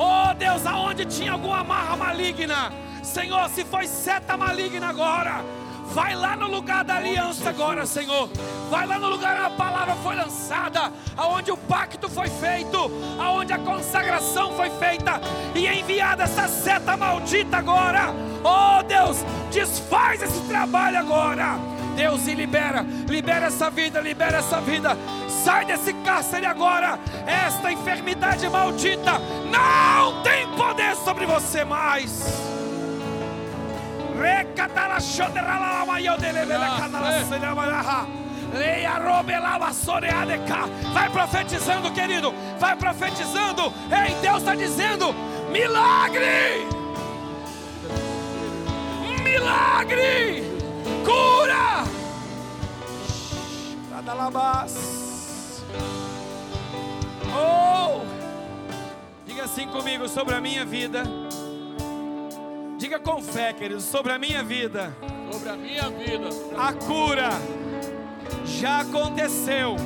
Oh 0.00 0.32
Deus, 0.32 0.64
aonde 0.64 1.04
tinha 1.06 1.32
alguma 1.32 1.64
marra 1.64 1.96
maligna, 1.96 2.72
Senhor, 3.02 3.48
se 3.48 3.64
foi 3.64 3.88
seta 3.88 4.36
maligna 4.36 4.88
agora, 4.88 5.44
vai 5.92 6.14
lá 6.14 6.36
no 6.36 6.46
lugar 6.46 6.84
da 6.84 6.94
aliança 6.94 7.50
agora, 7.50 7.84
Senhor. 7.84 8.30
Vai 8.70 8.86
lá 8.86 8.96
no 8.96 9.08
lugar 9.08 9.34
onde 9.36 9.46
a 9.46 9.50
palavra 9.50 9.96
foi 9.96 10.14
lançada, 10.14 10.92
aonde 11.16 11.50
o 11.50 11.56
pacto 11.56 12.08
foi 12.08 12.28
feito, 12.28 12.78
aonde 13.18 13.52
a 13.52 13.58
consagração 13.58 14.52
foi 14.52 14.70
feita 14.70 15.20
e 15.52 15.66
enviada 15.66 16.22
essa 16.22 16.46
seta 16.46 16.96
maldita 16.96 17.56
agora. 17.56 18.14
Oh 18.44 18.80
Deus, 18.84 19.24
desfaz 19.50 20.22
esse 20.22 20.40
trabalho 20.42 20.98
agora. 21.00 21.77
Deus, 21.98 22.28
e 22.28 22.34
libera, 22.34 22.86
libera 23.08 23.46
essa 23.46 23.68
vida, 23.68 24.00
libera 24.00 24.38
essa 24.38 24.60
vida. 24.60 24.96
Sai 25.28 25.64
desse 25.64 25.92
cárcere 25.92 26.46
agora. 26.46 26.96
Esta 27.26 27.72
enfermidade 27.72 28.48
maldita 28.48 29.18
não 29.50 30.22
tem 30.22 30.46
poder 30.56 30.94
sobre 30.94 31.26
você 31.26 31.64
mais. 31.64 32.24
Vai 40.94 41.10
profetizando, 41.10 41.90
querido. 41.90 42.32
Vai 42.60 42.76
profetizando. 42.76 43.74
Ei, 43.90 44.14
Deus 44.22 44.38
está 44.38 44.54
dizendo: 44.54 45.12
milagre! 45.50 46.64
Milagre! 49.24 50.47
Cura! 51.08 51.84
Radalabás. 53.90 55.64
Oh! 57.34 58.02
Diga 59.26 59.44
assim 59.44 59.66
comigo 59.68 60.06
sobre 60.06 60.34
a 60.34 60.40
minha 60.40 60.66
vida. 60.66 61.02
Diga 62.76 62.98
com 62.98 63.22
fé, 63.22 63.54
querido, 63.54 63.80
sobre 63.80 64.12
a 64.12 64.18
minha 64.18 64.42
vida. 64.42 64.94
Sobre 65.32 65.48
a 65.48 65.56
minha 65.56 65.88
vida, 65.88 66.28
A 66.58 66.72
cura 66.74 67.30
já 68.44 68.80
aconteceu 68.80 69.76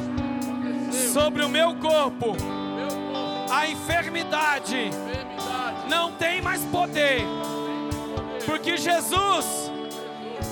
sobre 1.12 1.44
o 1.44 1.48
meu 1.48 1.76
corpo. 1.76 2.32
meu 2.32 2.88
corpo, 2.88 3.52
A 3.52 3.68
enfermidade 3.68 4.76
enfermidade, 4.88 5.88
não 5.88 6.12
tem 6.12 6.40
mais 6.42 6.62
poder, 6.64 7.22
porque 8.46 8.76
Jesus 8.76 9.61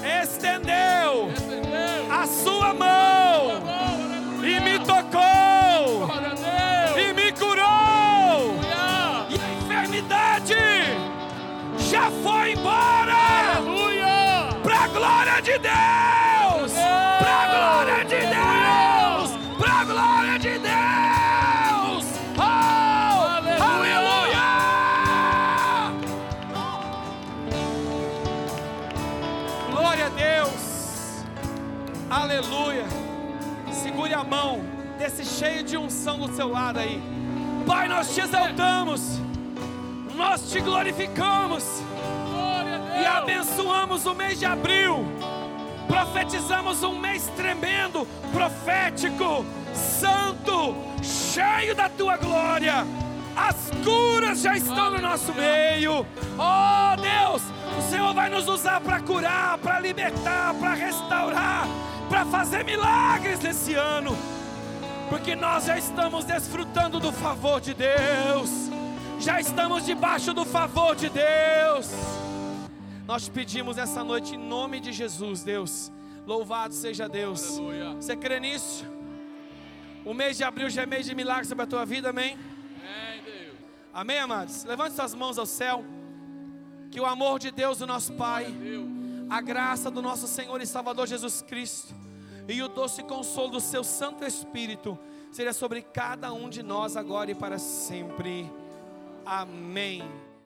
estendeu 0.05 1.31
a 2.11 2.27
sua 2.27 2.75
mão 2.75 3.63
e 4.43 4.61
me 4.61 4.79
tocou 4.81 5.21
a 5.21 7.01
e 7.01 7.13
me 7.13 7.33
curou. 7.33 7.65
Aleluia! 7.65 9.27
E 9.31 9.41
a 9.41 9.53
enfermidade 9.63 10.55
já 11.79 12.11
foi 12.23 12.53
embora. 12.53 13.15
Aleluia! 13.57 14.49
Pra 14.63 14.89
glória 14.89 15.41
de 15.43 15.59
Deus! 15.59 16.10
Aleluia! 32.11 32.87
Segure 33.71 34.13
a 34.13 34.25
mão 34.25 34.65
desse 34.99 35.25
cheio 35.25 35.63
de 35.63 35.77
unção 35.77 36.19
do 36.19 36.35
seu 36.35 36.49
lado 36.49 36.81
aí. 36.81 37.01
Pai, 37.65 37.87
nós 37.87 38.13
te 38.13 38.21
exaltamos, 38.21 39.21
nós 40.17 40.51
te 40.51 40.59
glorificamos 40.59 41.65
e 43.01 43.07
abençoamos 43.07 44.07
o 44.07 44.15
mês 44.17 44.41
de 44.41 44.45
abril. 44.45 45.05
Profetizamos 45.87 46.83
um 46.83 46.99
mês 46.99 47.31
tremendo, 47.37 48.05
profético, 48.33 49.47
santo, 49.73 50.75
cheio 51.05 51.77
da 51.77 51.89
tua 51.89 52.17
glória. 52.17 52.85
As 53.37 53.71
curas 53.85 54.41
já 54.41 54.57
estão 54.57 54.91
no 54.91 55.01
nosso 55.01 55.33
meio. 55.33 56.05
Oh 56.37 56.97
Deus, 57.01 57.43
o 57.79 57.89
Senhor 57.89 58.13
vai 58.13 58.29
nos 58.29 58.49
usar 58.49 58.81
para 58.81 58.99
curar, 58.99 59.59
para 59.59 59.79
libertar, 59.79 60.53
para 60.55 60.75
restaurar, 60.75 61.69
para 62.11 62.27
fazer 62.27 62.65
milagres 62.65 63.39
nesse 63.39 63.75
ano. 63.75 64.17
Porque 65.09 65.37
nós 65.37 65.65
já 65.65 65.79
estamos 65.79 66.25
desfrutando 66.25 66.99
do 66.99 67.13
favor 67.13 67.61
de 67.61 67.73
Deus. 67.73 68.51
Já 69.21 69.41
estamos 69.41 69.87
debaixo 69.87 70.35
do 70.35 70.45
favor 70.45 70.97
de 70.97 71.09
Deus. 71.09 71.89
Nós 73.07 73.25
te 73.25 73.31
pedimos 73.31 73.79
essa 73.79 74.03
noite 74.03 74.35
em 74.35 74.39
nome 74.39 74.81
de 74.81 74.93
Jesus, 74.93 75.45
Deus. 75.45 75.93
Louvado 76.27 76.75
seja 76.75 77.09
Deus. 77.09 77.59
Aleluia! 77.59 77.95
Você 77.95 78.17
crê 78.17 78.41
nisso? 78.41 78.85
O 80.05 80.13
mês 80.13 80.37
de 80.37 80.45
abril 80.45 80.69
já 80.69 80.83
é 80.83 80.87
mês 80.87 81.07
de 81.07 81.15
milagres 81.15 81.49
sobre 81.49 81.65
a 81.65 81.67
tua 81.67 81.85
vida, 81.85 82.11
amém? 82.11 82.37
Amém, 82.79 83.23
Deus! 83.25 83.55
Amém, 83.93 84.19
amados? 84.19 84.65
Levante 84.65 84.95
suas 84.95 85.15
mãos 85.15 85.39
ao 85.39 85.47
céu. 85.47 85.85
Que 86.91 87.01
o 87.01 87.07
amor 87.07 87.39
de 87.39 87.51
Deus, 87.53 87.81
o 87.81 87.87
nosso 87.87 88.13
Pai, 88.15 88.47
Deus! 88.47 89.00
A 89.31 89.41
graça 89.41 89.91
do 89.91 90.03
nosso 90.03 90.27
Senhor 90.27 90.61
e 90.61 90.67
Salvador 90.67 91.07
Jesus 91.07 91.41
Cristo 91.41 91.95
e 92.49 92.61
o 92.63 92.69
doce 92.69 93.03
consolo 93.05 93.53
do 93.53 93.61
seu 93.61 93.85
Santo 93.85 94.25
Espírito 94.25 94.99
seja 95.31 95.53
sobre 95.53 95.83
cada 95.83 96.33
um 96.33 96.49
de 96.49 96.63
nós 96.63 96.97
agora 96.97 97.31
e 97.31 97.35
para 97.35 97.59
sempre. 97.59 98.51
Amém. 99.25 100.30